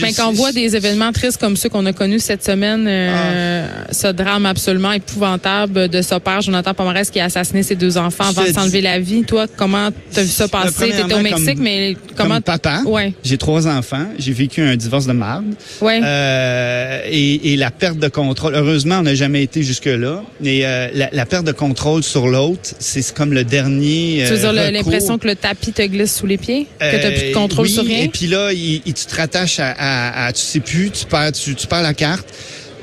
Mais 0.02 0.12
quand 0.12 0.28
on 0.28 0.32
voit 0.32 0.52
des 0.52 0.76
événements 0.76 1.12
tristes 1.12 1.38
comme 1.38 1.56
ceux 1.56 1.68
qu'on 1.68 1.86
a 1.86 1.92
connus 1.92 2.20
cette 2.20 2.44
semaine, 2.44 2.86
euh, 2.88 3.66
ah. 3.66 3.92
ce 3.92 4.08
drame 4.08 4.46
absolument 4.46 4.92
épouvantable 4.92 5.88
de 5.88 6.02
ce 6.02 6.16
père, 6.16 6.40
Jonathan 6.40 6.74
Pomarès, 6.74 7.10
qui 7.10 7.20
a 7.20 7.24
assassiné 7.24 7.62
ses 7.62 7.74
deux 7.76 7.96
enfants 7.96 8.28
avant 8.28 8.44
de 8.44 8.52
s'enlever 8.52 8.80
la 8.80 8.98
vie. 8.98 9.22
Toi, 9.22 9.46
comment 9.56 9.90
t'as 10.12 10.22
vu 10.22 10.28
ça 10.28 10.48
passer? 10.48 10.90
T'étais 10.90 11.14
au 11.14 11.20
Mexique, 11.20 11.58
mais 11.58 11.96
comment... 12.16 12.36
Comme 12.36 12.42
papa, 12.42 12.82
ouais. 12.86 13.14
j'ai 13.24 13.38
trois 13.38 13.66
enfants, 13.66 14.06
j'ai 14.18 14.32
vécu 14.32 14.60
un 14.62 14.76
divorce 14.76 15.06
de 15.06 15.12
marde. 15.12 15.46
Ouais. 15.80 16.00
Euh, 16.02 17.00
et, 17.10 17.52
et, 17.52 17.56
la 17.56 17.70
perte 17.70 17.98
de 17.98 18.08
contrôle, 18.08 18.54
heureusement, 18.54 18.98
on 18.98 19.02
n'a 19.02 19.14
jamais 19.14 19.42
été 19.42 19.62
jusque-là, 19.62 20.22
mais 20.40 20.60
euh, 20.64 20.88
la, 20.94 21.08
la 21.12 21.26
perte 21.26 21.44
de 21.44 21.52
contrôle 21.52 22.02
sur 22.02 22.28
l'autre, 22.28 22.47
c'est 22.78 23.14
comme 23.14 23.32
le 23.32 23.44
dernier. 23.44 24.24
Tu 24.26 24.32
veux 24.34 24.38
dire 24.38 24.50
euh, 24.50 24.70
l'impression 24.70 25.18
que 25.18 25.26
le 25.26 25.34
tapis 25.36 25.72
te 25.72 25.82
glisse 25.82 26.14
sous 26.14 26.26
les 26.26 26.38
pieds, 26.38 26.66
que 26.78 26.90
tu 26.90 27.02
n'as 27.02 27.10
plus 27.10 27.28
de 27.28 27.34
contrôle 27.34 27.66
euh, 27.66 27.70
sur 27.70 27.84
rien? 27.84 28.04
Et 28.04 28.08
puis 28.08 28.26
là, 28.26 28.52
il, 28.52 28.82
tu 28.82 28.92
te 28.92 29.16
rattaches 29.16 29.60
à, 29.60 30.26
à, 30.26 30.32
tu 30.32 30.40
sais 30.40 30.60
plus, 30.60 30.90
tu 30.90 31.06
perds, 31.06 31.32
tu, 31.32 31.54
perds 31.66 31.82
la 31.82 31.94
carte. 31.94 32.26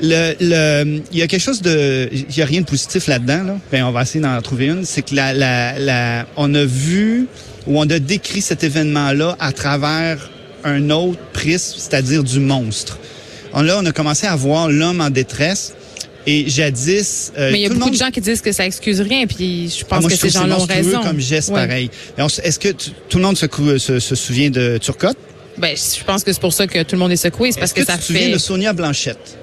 Le, 0.01 0.33
le, 0.41 1.01
il 1.11 1.17
y 1.17 1.21
a 1.21 1.27
quelque 1.27 1.41
chose 1.41 1.61
de, 1.61 2.09
il 2.11 2.35
y 2.35 2.41
a 2.41 2.45
rien 2.45 2.61
de 2.61 2.65
positif 2.65 3.07
là-dedans. 3.07 3.43
Là. 3.43 3.57
Ben, 3.71 3.83
on 3.85 3.91
va 3.91 4.01
essayer 4.01 4.19
d'en 4.19 4.41
trouver 4.41 4.67
une. 4.67 4.83
C'est 4.85 5.03
que 5.03 5.15
la, 5.15 5.33
la, 5.33 5.79
la, 5.79 6.25
on 6.35 6.53
a 6.53 6.65
vu 6.65 7.27
ou 7.65 7.79
on 7.79 7.89
a 7.89 7.99
décrit 7.99 8.41
cet 8.41 8.63
événement-là 8.63 9.37
à 9.39 9.51
travers 9.51 10.29
un 10.63 10.89
autre 10.89 11.19
prisme, 11.31 11.75
c'est-à-dire 11.77 12.23
du 12.23 12.39
monstre. 12.39 12.99
Là, 13.55 13.79
on 13.81 13.85
a 13.85 13.91
commencé 13.93 14.27
à 14.27 14.35
voir 14.35 14.69
l'homme 14.69 14.99
en 14.99 15.09
détresse 15.09 15.73
et 16.27 16.49
jadis, 16.49 17.31
euh, 17.37 17.51
mais 17.51 17.59
il 17.59 17.61
y 17.63 17.65
a 17.65 17.69
beaucoup 17.69 17.89
de 17.89 17.95
gens 17.95 18.09
qui 18.09 18.21
disent 18.21 18.41
que 18.41 18.51
ça 18.51 18.65
excuse 18.65 19.01
rien, 19.01 19.27
puis 19.27 19.69
je 19.69 19.85
pense 19.85 20.03
ah, 20.05 20.09
que 20.09 20.15
ces 20.15 20.29
gens-là 20.29 20.59
ont 20.59 20.65
raison. 20.65 21.01
comme 21.01 21.19
geste 21.19 21.51
pareil. 21.51 21.89
Est-ce 22.17 22.59
que 22.59 22.69
tout 22.69 23.17
le 23.17 23.23
monde 23.23 23.37
se, 23.37 23.47
se, 23.99 24.15
souvient 24.15 24.49
de 24.49 24.77
Turcotte? 24.77 25.17
Ben, 25.57 25.75
je 25.75 26.03
pense 26.03 26.23
que 26.23 26.33
c'est 26.33 26.41
pour 26.41 26.53
ça 26.53 26.67
que 26.67 26.83
tout 26.83 26.95
le 26.95 26.99
monde 26.99 27.11
est 27.11 27.17
secoué, 27.17 27.51
c'est 27.51 27.59
parce 27.59 27.73
que, 27.73 27.85
ça 27.85 27.93
tu 27.93 27.99
te 27.99 28.05
fait. 28.05 28.13
souviens 28.13 28.33
de 28.33 28.37
Sonia 28.37 28.73
Blanchette? 28.73 29.37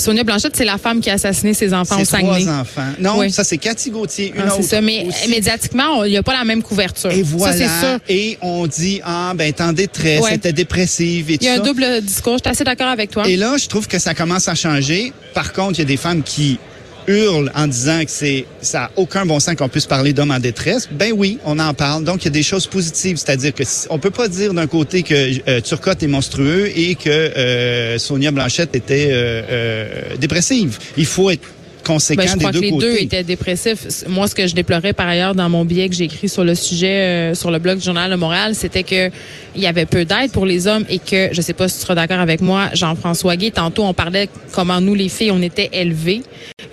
Sonia 0.00 0.24
Blanchette, 0.24 0.56
c'est 0.56 0.64
la 0.64 0.78
femme 0.78 1.00
qui 1.00 1.10
a 1.10 1.14
assassiné 1.14 1.54
ses 1.54 1.72
enfants 1.74 2.00
au 2.00 2.04
Saguenay. 2.04 2.42
trois 2.44 2.54
enfants. 2.60 2.92
Non, 2.98 3.18
Oui. 3.18 3.30
ça 3.30 3.44
c'est 3.44 3.58
Cathy 3.58 3.90
Gauthier, 3.90 4.32
une 4.34 4.42
Ah, 4.42 4.50
c'est 4.50 4.58
autre. 4.60 4.68
ça, 4.68 4.80
mais 4.80 5.06
aussi. 5.08 5.28
médiatiquement, 5.28 6.04
il 6.04 6.10
n'y 6.10 6.16
a 6.16 6.22
pas 6.22 6.32
la 6.36 6.44
même 6.44 6.62
couverture. 6.62 7.10
Et 7.10 7.22
voilà. 7.22 7.56
Ça, 7.68 7.80
sûr. 7.80 7.98
Et 8.08 8.38
on 8.40 8.66
dit 8.66 9.00
ah 9.04 9.32
ben 9.34 9.52
t'es 9.52 9.62
en 9.62 9.72
détresse, 9.72 10.20
Ouais. 10.22 10.38
t'es 10.38 10.52
dépressive 10.52 11.30
et 11.30 11.38
tout 11.38 11.44
Il 11.44 11.46
y 11.46 11.50
a 11.50 11.54
un 11.54 11.56
ça. 11.56 11.62
double 11.62 12.00
discours. 12.02 12.34
Je 12.38 12.42
suis 12.44 12.50
assez 12.50 12.64
d'accord 12.64 12.88
avec 12.88 13.10
toi. 13.10 13.28
Et 13.28 13.36
là, 13.36 13.56
je 13.56 13.66
trouve 13.68 13.86
que 13.86 13.98
ça 13.98 14.14
commence 14.14 14.48
à 14.48 14.54
changer. 14.54 15.12
Par 15.34 15.52
contre, 15.52 15.78
il 15.78 15.82
y 15.82 15.82
a 15.82 15.86
des 15.86 15.96
femmes 15.96 16.22
qui 16.22 16.58
hurlent 17.06 17.50
en 17.54 17.66
disant 17.66 18.00
que 18.04 18.10
c'est 18.10 18.44
ça 18.60 18.84
a 18.84 18.90
aucun 18.96 19.24
bon 19.26 19.40
sens 19.40 19.54
qu'on 19.54 19.68
puisse 19.68 19.86
parler 19.86 20.12
d'hommes 20.12 20.30
en 20.30 20.38
détresse. 20.38 20.88
Ben 20.90 21.12
oui, 21.14 21.38
on 21.44 21.58
en 21.58 21.74
parle. 21.74 22.04
Donc 22.04 22.22
il 22.22 22.26
y 22.26 22.28
a 22.28 22.32
des 22.32 22.42
choses 22.42 22.66
positives, 22.66 23.16
c'est-à-dire 23.16 23.54
que 23.54 23.64
si- 23.64 23.86
on 23.90 23.98
peut 23.98 24.10
pas 24.10 24.28
dire 24.28 24.54
d'un 24.54 24.66
côté 24.66 25.02
que 25.02 25.14
euh, 25.48 25.60
Turcotte 25.60 26.02
est 26.02 26.06
monstrueux 26.08 26.70
et 26.76 26.94
que 26.94 27.08
euh, 27.10 27.98
Sonia 27.98 28.30
Blanchette 28.30 28.74
était 28.76 29.08
euh, 29.10 29.42
euh, 29.50 30.16
dépressive. 30.18 30.78
Il 30.96 31.06
faut 31.06 31.30
être 31.30 31.46
conséquent 31.82 32.22
Ben, 32.22 32.28
je 32.28 32.34
des 32.34 32.38
crois 32.40 32.52
deux 32.52 32.60
que 32.60 32.64
les 32.66 32.70
côtés. 32.72 32.86
deux 32.86 32.96
étaient 32.98 33.24
dépressifs. 33.24 34.04
Moi, 34.06 34.28
ce 34.28 34.34
que 34.34 34.46
je 34.46 34.54
déplorais 34.54 34.92
par 34.92 35.08
ailleurs 35.08 35.34
dans 35.34 35.48
mon 35.48 35.64
billet 35.64 35.88
que 35.88 35.94
j'ai 35.94 36.04
écrit 36.04 36.28
sur 36.28 36.44
le 36.44 36.54
sujet 36.54 37.30
euh, 37.30 37.34
sur 37.34 37.50
le 37.50 37.58
blog 37.58 37.78
du 37.78 37.84
Journal 37.84 38.10
de 38.10 38.16
Montréal, 38.16 38.54
c'était 38.54 38.82
que 38.82 39.08
il 39.56 39.62
y 39.62 39.66
avait 39.66 39.86
peu 39.86 40.04
d'aide 40.04 40.30
pour 40.30 40.44
les 40.44 40.66
hommes 40.66 40.84
et 40.90 40.98
que, 40.98 41.30
je 41.32 41.40
sais 41.40 41.54
pas 41.54 41.68
si 41.68 41.76
tu 41.76 41.80
seras 41.82 41.94
d'accord 41.94 42.20
avec 42.20 42.42
moi, 42.42 42.68
Jean-François 42.74 43.34
Guy, 43.36 43.50
tantôt 43.50 43.84
on 43.84 43.94
parlait 43.94 44.28
comment 44.52 44.80
nous, 44.80 44.94
les 44.94 45.08
filles, 45.08 45.30
on 45.32 45.40
était 45.42 45.70
élevées. 45.72 46.20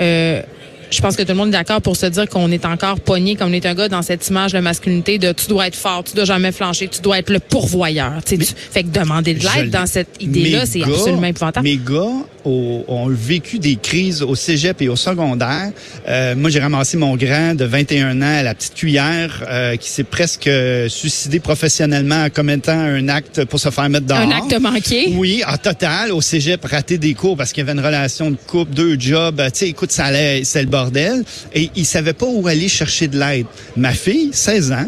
Euh, 0.01 0.41
je 0.89 1.01
pense 1.01 1.17
que 1.17 1.21
tout 1.23 1.27
le 1.29 1.35
monde 1.35 1.49
est 1.49 1.51
d'accord 1.51 1.81
pour 1.81 1.97
se 1.97 2.05
dire 2.05 2.29
qu'on 2.29 2.49
est 2.49 2.63
encore 2.63 3.01
pogné 3.01 3.35
comme 3.35 3.49
on 3.49 3.53
est 3.53 3.65
un 3.65 3.73
gars 3.75 3.89
dans 3.89 4.01
cette 4.01 4.25
image 4.29 4.53
de 4.53 4.59
masculinité 4.59 5.17
de 5.17 5.33
tu 5.33 5.47
dois 5.47 5.67
être 5.67 5.75
fort, 5.75 6.01
tu 6.05 6.15
dois 6.15 6.23
jamais 6.23 6.53
flancher, 6.53 6.87
tu 6.87 7.01
dois 7.01 7.19
être 7.19 7.29
le 7.29 7.39
pourvoyeur. 7.39 8.13
Tu 8.25 8.37
sais, 8.37 8.45
tu- 8.45 8.53
fait 8.71 8.83
que 8.83 8.87
demander 8.89 9.33
de 9.33 9.43
l'aide 9.43 9.65
l'ai- 9.65 9.69
dans 9.69 9.85
cette 9.85 10.07
idée-là, 10.21 10.65
c'est 10.65 10.81
absolument 10.83 11.27
épouvantable. 11.27 11.67
Mes 11.67 11.75
gars 11.75 12.25
ont, 12.47 12.85
ont 12.87 13.07
vécu 13.09 13.59
des 13.59 13.75
crises 13.75 14.21
au 14.21 14.35
cégep 14.35 14.81
et 14.81 14.89
au 14.89 14.95
secondaire. 14.95 15.71
Euh, 16.07 16.35
moi, 16.35 16.49
j'ai 16.49 16.59
ramassé 16.59 16.97
mon 16.97 17.15
grand 17.15 17.55
de 17.55 17.65
21 17.65 18.21
ans 18.21 18.37
à 18.39 18.43
la 18.43 18.55
petite 18.55 18.75
cuillère 18.75 19.43
euh, 19.47 19.75
qui 19.75 19.89
s'est 19.89 20.03
presque 20.03 20.47
euh, 20.47 20.89
suicidé 20.89 21.39
professionnellement 21.39 22.23
en 22.23 22.29
commettant 22.29 22.79
un 22.79 23.09
acte 23.09 23.45
pour 23.45 23.59
se 23.59 23.69
faire 23.69 23.89
mettre 23.89 24.05
dehors. 24.05 24.19
Un 24.19 24.31
acte 24.31 24.59
manqué? 24.59 25.13
Oui, 25.15 25.43
en 25.47 25.57
total, 25.57 26.11
au 26.11 26.21
cégep, 26.21 26.63
raté 26.65 26.97
des 26.97 27.13
cours 27.13 27.37
parce 27.37 27.51
qu'il 27.51 27.65
y 27.65 27.69
avait 27.69 27.77
une 27.77 27.85
relation 27.85 28.31
de 28.31 28.37
couple, 28.47 28.73
deux 28.73 28.99
jobs. 28.99 29.41
Tu 29.47 29.51
sais, 29.53 29.69
écoute, 29.69 29.91
ça 29.91 30.05
allait, 30.05 30.43
c'est 30.43 30.61
le 30.61 30.69
bordel. 30.69 31.23
Et 31.53 31.69
il 31.75 31.85
savait 31.85 32.13
pas 32.13 32.27
où 32.27 32.47
aller 32.47 32.67
chercher 32.67 33.07
de 33.07 33.19
l'aide. 33.19 33.45
Ma 33.75 33.91
fille, 33.91 34.29
16 34.31 34.71
ans, 34.71 34.87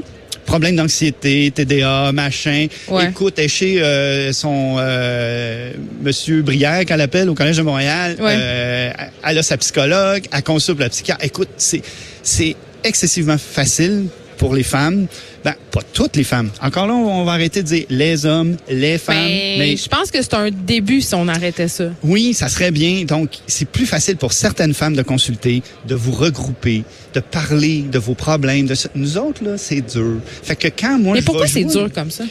problème 0.50 0.76
d'anxiété, 0.76 1.52
TDA, 1.52 2.12
machin. 2.12 2.68
Ouais. 2.88 3.10
Écoute, 3.10 3.36
elle 3.38 3.48
chez 3.48 3.82
euh, 3.82 4.34
son 4.34 4.78
euh, 4.80 5.72
Monsieur 6.02 6.42
Brière, 6.42 6.86
qu'elle 6.86 7.02
appelle 7.02 7.30
au 7.30 7.36
Collège 7.36 7.58
de 7.58 7.62
Montréal. 7.62 8.16
Ouais. 8.20 8.36
Euh, 8.36 8.92
elle 9.24 9.38
a 9.38 9.44
sa 9.44 9.58
psychologue, 9.58 10.24
elle 10.32 10.44
consulte 10.44 10.80
la 10.80 10.90
psychiatre. 10.90 11.24
Écoute, 11.24 11.50
c'est 11.58 11.84
c'est 12.24 12.56
excessivement 12.84 13.38
facile 13.38 14.06
pour 14.40 14.56
les 14.56 14.64
femmes. 14.64 15.06
Ben, 15.44 15.54
pas 15.72 15.82
toutes 15.94 16.16
les 16.16 16.24
femmes. 16.24 16.50
Encore 16.62 16.88
là, 16.88 16.94
on 16.94 17.24
va 17.24 17.34
arrêter 17.34 17.62
de 17.62 17.68
dire 17.68 17.86
les 17.90 18.26
hommes, 18.26 18.58
les 18.70 18.98
femmes. 18.98 19.16
Ben, 19.16 19.60
mais 19.60 19.78
je 19.78 19.88
pense 19.88 20.10
que 20.10 20.22
c'est 20.22 20.34
un 20.34 20.50
début 20.50 21.02
si 21.02 21.14
on 21.14 21.28
arrêtait 21.28 21.68
ça. 21.68 21.92
oui, 22.04 22.34
ça 22.34 22.50
serait 22.50 22.72
bien. 22.72 23.04
Donc, 23.06 23.30
c'est 23.46 23.68
plus 23.70 23.86
facile 23.86 24.18
pour 24.18 24.34
certaines 24.34 24.74
femmes 24.74 24.96
de 24.96 25.04
consulter, 25.04 25.62
de 25.88 25.94
vous 25.94 26.12
regrouper, 26.14 26.84
de 27.14 27.20
parler 27.20 27.84
de 27.84 28.00
vos 28.00 28.16
problèmes. 28.16 28.66
De... 28.66 28.76
Nous 28.96 29.18
autres, 29.18 29.44
là, 29.44 29.58
c'est 29.58 29.82
dur. 29.82 30.18
Fait 30.44 30.56
que 30.56 30.68
quand 30.68 30.98
moi, 30.98 31.14
Mais 31.14 31.20
je 31.22 31.26
pourquoi 31.26 31.48
c'est 31.48 31.66
dur 31.66 31.90
comme 31.94 32.10
ça? 32.10 32.24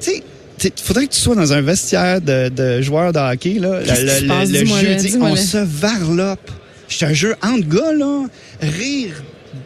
Tu 0.00 0.10
sais, 0.10 0.22
il 0.62 0.70
faudrait 0.82 1.06
que 1.06 1.14
tu 1.14 1.20
sois 1.20 1.34
dans 1.34 1.52
un 1.54 1.62
vestiaire 1.62 2.20
de, 2.20 2.50
de 2.50 2.82
joueurs 2.82 3.12
de 3.12 3.18
hockey, 3.18 3.54
là. 3.58 3.80
Le, 3.80 3.86
le- 3.86 4.28
passe? 4.28 4.50
le 4.50 4.66
jeudi, 4.66 5.16
on 5.20 5.34
se 5.36 5.58
varlope. 5.58 6.50
Je 6.88 6.98
te 6.98 7.14
jure, 7.14 7.36
entre 7.42 7.66
gars, 7.68 7.92
là, 7.92 8.26
rire 8.60 9.22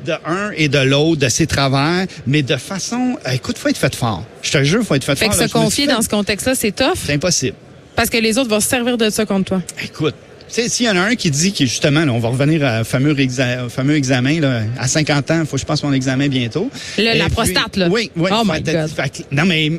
de 0.06 0.12
un 0.26 0.50
et 0.56 0.68
de 0.68 0.78
l'autre, 0.78 1.20
de 1.20 1.28
ses 1.28 1.46
travers, 1.46 2.06
mais 2.26 2.42
de 2.42 2.56
façon, 2.56 3.16
euh, 3.26 3.30
écoute, 3.32 3.58
faut 3.58 3.68
être 3.68 3.76
fait 3.78 3.94
fort. 3.94 4.24
Je 4.42 4.50
te 4.52 4.62
jure, 4.64 4.82
faut 4.84 4.94
être 4.94 5.04
fait 5.04 5.16
Fait 5.16 5.26
fort. 5.26 5.34
que 5.34 5.40
là. 5.40 5.48
se 5.48 5.52
confier 5.52 5.86
fait- 5.86 5.92
dans 5.92 6.02
ce 6.02 6.08
contexte-là, 6.08 6.54
c'est 6.54 6.72
tough? 6.72 6.94
C'est 7.06 7.12
impossible. 7.14 7.56
parce 7.96 8.10
que 8.10 8.16
les 8.18 8.38
autres 8.38 8.50
vont 8.50 8.60
se 8.60 8.68
servir 8.68 8.96
de 8.98 9.08
ça 9.10 9.24
contre 9.26 9.44
toi. 9.44 9.62
Écoute, 9.84 10.14
tu 10.48 10.54
sais, 10.62 10.68
s'il 10.68 10.86
y 10.86 10.90
en 10.90 10.96
a 10.96 11.00
un 11.00 11.14
qui 11.14 11.30
dit 11.30 11.52
que 11.52 11.64
justement, 11.64 12.04
là, 12.04 12.12
on 12.12 12.18
va 12.18 12.28
revenir 12.28 12.64
à- 12.64 12.80
au 12.80 12.84
fameux, 12.84 13.14
exa- 13.14 13.68
fameux 13.68 13.94
examen, 13.96 14.40
là, 14.40 14.62
à 14.78 14.88
50 14.88 15.30
ans, 15.30 15.40
il 15.40 15.46
faut 15.46 15.56
que 15.56 15.60
je 15.62 15.66
passe 15.66 15.82
mon 15.82 15.92
examen 15.92 16.28
bientôt. 16.28 16.70
Le- 16.98 17.04
la 17.16 17.24
puis- 17.26 17.34
prostate, 17.34 17.76
là. 17.76 17.88
Oui, 17.90 18.10
oui. 18.16 18.30
Oh 18.32 18.42
Fait- 18.52 18.62
God. 18.72 18.88
fait 18.90 19.08
que- 19.10 19.34
non, 19.34 19.44
mais 19.46 19.72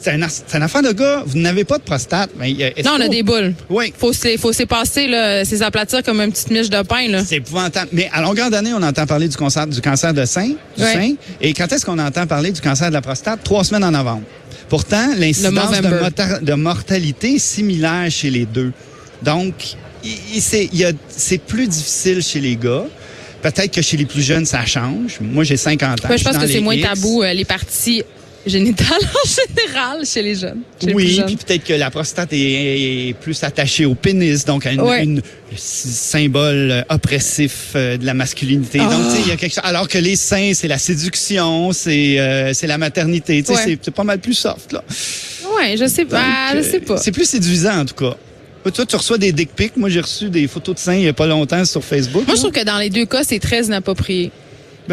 c'est 0.00 0.12
un, 0.12 0.16
une 0.56 0.62
affaire 0.62 0.82
de 0.82 0.92
gars. 0.92 1.22
Vous 1.26 1.38
n'avez 1.38 1.64
pas 1.64 1.78
de 1.78 1.82
prostate. 1.82 2.30
Mais, 2.38 2.52
est-ce 2.52 2.86
Non, 2.86 2.94
on 2.98 3.00
a 3.00 3.08
des 3.08 3.22
boules. 3.22 3.52
Oui. 3.68 3.92
Faut 3.98 4.12
se, 4.12 4.36
faut 4.38 4.52
s'épasser, 4.52 5.06
là, 5.08 5.44
c'est 5.44 5.58
s'aplatir 5.58 6.02
comme 6.02 6.20
une 6.20 6.32
petite 6.32 6.50
miche 6.50 6.70
de 6.70 6.82
pain, 6.82 7.06
là. 7.08 7.22
C'est 7.24 7.36
épouvantable. 7.36 7.88
Mais 7.92 8.08
à 8.12 8.22
longueur 8.22 8.50
d'année, 8.50 8.72
on 8.74 8.82
entend 8.82 9.06
parler 9.06 9.28
du 9.28 9.36
cancer, 9.36 9.66
du 9.66 9.80
cancer 9.80 10.14
de 10.14 10.24
sein, 10.24 10.48
du 10.76 10.82
Ouais. 10.82 10.92
sein. 10.94 11.12
Et 11.40 11.52
quand 11.52 11.70
est-ce 11.72 11.84
qu'on 11.84 11.98
entend 11.98 12.26
parler 12.26 12.50
du 12.52 12.60
cancer 12.60 12.88
de 12.88 12.94
la 12.94 13.02
prostate? 13.02 13.40
Trois 13.44 13.64
semaines 13.64 13.84
en 13.84 13.90
novembre. 13.90 14.22
Pourtant, 14.68 15.08
l'incidence 15.16 15.72
de, 15.80 16.44
de 16.44 16.54
mortalité 16.54 17.34
est 17.34 17.38
similaire 17.38 18.10
chez 18.10 18.30
les 18.30 18.46
deux. 18.46 18.72
Donc, 19.22 19.54
c'est 20.38 20.68
il 20.72 20.78
y 20.78 20.84
a- 20.84 20.92
c'est 21.08 21.38
plus 21.38 21.66
difficile 21.66 22.22
chez 22.22 22.40
les 22.40 22.56
gars. 22.56 22.84
Peut-être 23.42 23.72
que 23.74 23.82
chez 23.82 23.96
les 23.96 24.04
plus 24.04 24.22
jeunes, 24.22 24.44
ça 24.46 24.64
change. 24.66 25.18
Moi, 25.20 25.44
j'ai 25.44 25.56
50 25.56 26.04
ans. 26.04 26.08
Ouais, 26.08 26.18
je 26.18 26.24
pense 26.24 26.36
que 26.36 26.46
c'est 26.46 26.60
moins 26.60 26.78
tabou, 26.80 27.22
euh, 27.22 27.32
les 27.32 27.44
parties 27.44 28.02
génitales 28.46 28.86
en 29.02 29.28
général 29.28 30.06
chez 30.06 30.22
les 30.22 30.34
jeunes. 30.34 30.60
chez 30.80 30.86
les 30.88 30.94
Oui, 30.94 31.14
jeunes. 31.14 31.26
puis 31.26 31.36
peut-être 31.36 31.64
que 31.64 31.72
la 31.74 31.90
prostate 31.90 32.32
est, 32.32 33.08
est 33.08 33.14
plus 33.14 33.42
attachée 33.44 33.84
au 33.84 33.94
pénis, 33.94 34.44
donc 34.44 34.66
à 34.66 34.72
une, 34.72 34.80
Ouais. 34.80 35.04
une- 35.04 35.22
symbole 35.56 36.70
euh, 36.70 36.82
oppressif 36.88 37.72
euh, 37.74 37.96
de 37.96 38.06
la 38.06 38.14
masculinité. 38.14 38.78
Donc, 38.78 38.90
tu 39.10 39.16
sais, 39.16 39.22
il 39.24 39.28
y 39.28 39.32
a 39.32 39.36
quelque 39.36 39.52
chose. 39.54 39.64
Alors 39.64 39.88
que 39.88 39.98
les 39.98 40.16
seins, 40.16 40.52
c'est 40.54 40.68
la 40.68 40.78
séduction, 40.78 41.72
c'est 41.72 42.18
euh, 42.20 42.52
c'est 42.54 42.66
la 42.66 42.78
maternité. 42.78 43.42
Tu 43.42 43.48
sais, 43.48 43.52
Ouais. 43.58 43.64
c'est- 43.64 43.78
c'est 43.82 43.90
pas 43.94 44.04
mal 44.04 44.18
plus 44.20 44.34
soft 44.34 44.72
là. 44.72 44.84
Ouais, 45.56 45.76
je 45.76 45.86
sais 45.86 46.04
pas. 46.04 46.18
Donc, 46.20 46.26
Ah, 46.32 46.50
je 46.54 46.58
euh, 46.58 46.62
sais 46.70 46.80
pas. 46.80 46.96
C'est 46.98 47.12
plus 47.12 47.28
séduisant 47.28 47.78
en 47.80 47.84
tout 47.84 47.94
cas. 47.94 48.16
Toi, 48.72 48.84
tu 48.86 48.94
reçois 48.96 49.16
des 49.18 49.32
dick 49.32 49.54
pics. 49.56 49.76
Moi, 49.76 49.88
j'ai 49.88 50.00
reçu 50.00 50.28
des 50.28 50.46
photos 50.46 50.74
de 50.74 50.80
seins 50.80 50.94
il 50.96 51.02
y 51.04 51.08
a 51.08 51.12
pas 51.14 51.26
longtemps 51.26 51.64
sur 51.64 51.82
Facebook. 51.82 52.26
Moi, 52.26 52.36
je 52.36 52.40
trouve 52.40 52.52
que 52.52 52.62
dans 52.64 52.78
les 52.78 52.90
deux 52.90 53.06
cas, 53.06 53.22
c'est 53.24 53.38
très 53.38 53.64
inapproprié. 53.64 54.30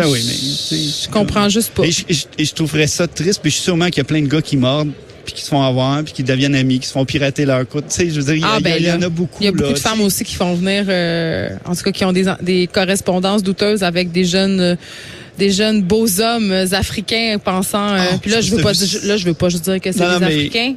Ben 0.04 0.08
oui, 0.10 0.20
mais 0.26 0.78
Je 0.78 1.10
comprends 1.12 1.50
juste 1.50 1.72
pas. 1.74 1.84
Et 1.84 1.92
je, 1.92 2.04
je- 2.10 2.26
et 2.38 2.46
je 2.46 2.54
trouverais 2.54 2.88
ça 2.88 3.08
triste, 3.08 3.40
puis 3.42 3.52
je 3.52 3.56
suis 3.56 3.64
sûrement 3.64 3.88
qu'il 3.88 3.98
y 3.98 4.02
a 4.02 4.04
plein 4.06 4.22
de 4.22 4.28
gars 4.28 4.42
qui 4.42 4.56
mordent, 4.58 4.92
puis 5.26 5.34
qui 5.34 5.42
se 5.42 5.50
font 5.50 5.62
avoir, 5.62 6.04
puis 6.04 6.14
qui 6.14 6.24
deviennent 6.24 6.56
amis, 6.56 6.80
qui 6.80 6.88
se 6.88 6.94
font 6.94 7.04
pirater 7.06 7.46
leur 7.46 7.68
coude. 7.68 7.86
Tu 7.90 7.96
sais, 7.96 8.10
je 8.10 8.20
veux 8.22 8.26
dire, 8.26 8.36
il 8.36 8.42
y, 8.42 8.44
a- 8.44 8.48
Ah, 8.54 8.58
il 8.60 8.64
y 8.66 8.68
a- 8.68 8.72
ben 8.72 8.78
il 8.82 8.86
y 8.88 8.92
en 8.92 9.02
a 9.02 9.10
beaucoup. 9.10 9.38
Il 9.42 9.46
y 9.46 9.48
a 9.48 9.52
beaucoup 9.52 9.64
là, 9.64 9.74
de 9.74 9.80
femmes 9.80 10.02
aussi 10.02 10.24
qui 10.24 10.36
font 10.36 10.54
venir, 10.56 10.86
euh, 10.88 11.50
en 11.66 11.76
tout 11.76 11.84
cas, 11.84 11.92
qui 11.92 12.06
ont 12.06 12.14
des, 12.14 12.26
des 12.42 12.68
correspondances 12.68 13.44
douteuses 13.44 13.84
avec 13.84 14.12
des 14.12 14.24
jeunes, 14.26 14.60
euh, 14.62 14.76
des 15.38 15.52
jeunes 15.52 15.82
beaux 15.84 16.20
hommes 16.22 16.52
africains 16.72 17.38
pensant. 17.44 17.94
euh, 17.94 17.98
Ah, 18.14 18.18
puis 18.22 18.32
là, 18.32 18.42
je 18.42 18.52
veux 18.56 18.62
pas, 18.64 18.72
là, 19.04 19.18
je 19.18 19.26
veux 19.26 19.34
pas 19.34 19.50
juste 19.50 19.66
dire 19.66 19.82
que 19.82 19.92
c'est 19.92 20.00
des 20.00 20.26
Africains. 20.28 20.74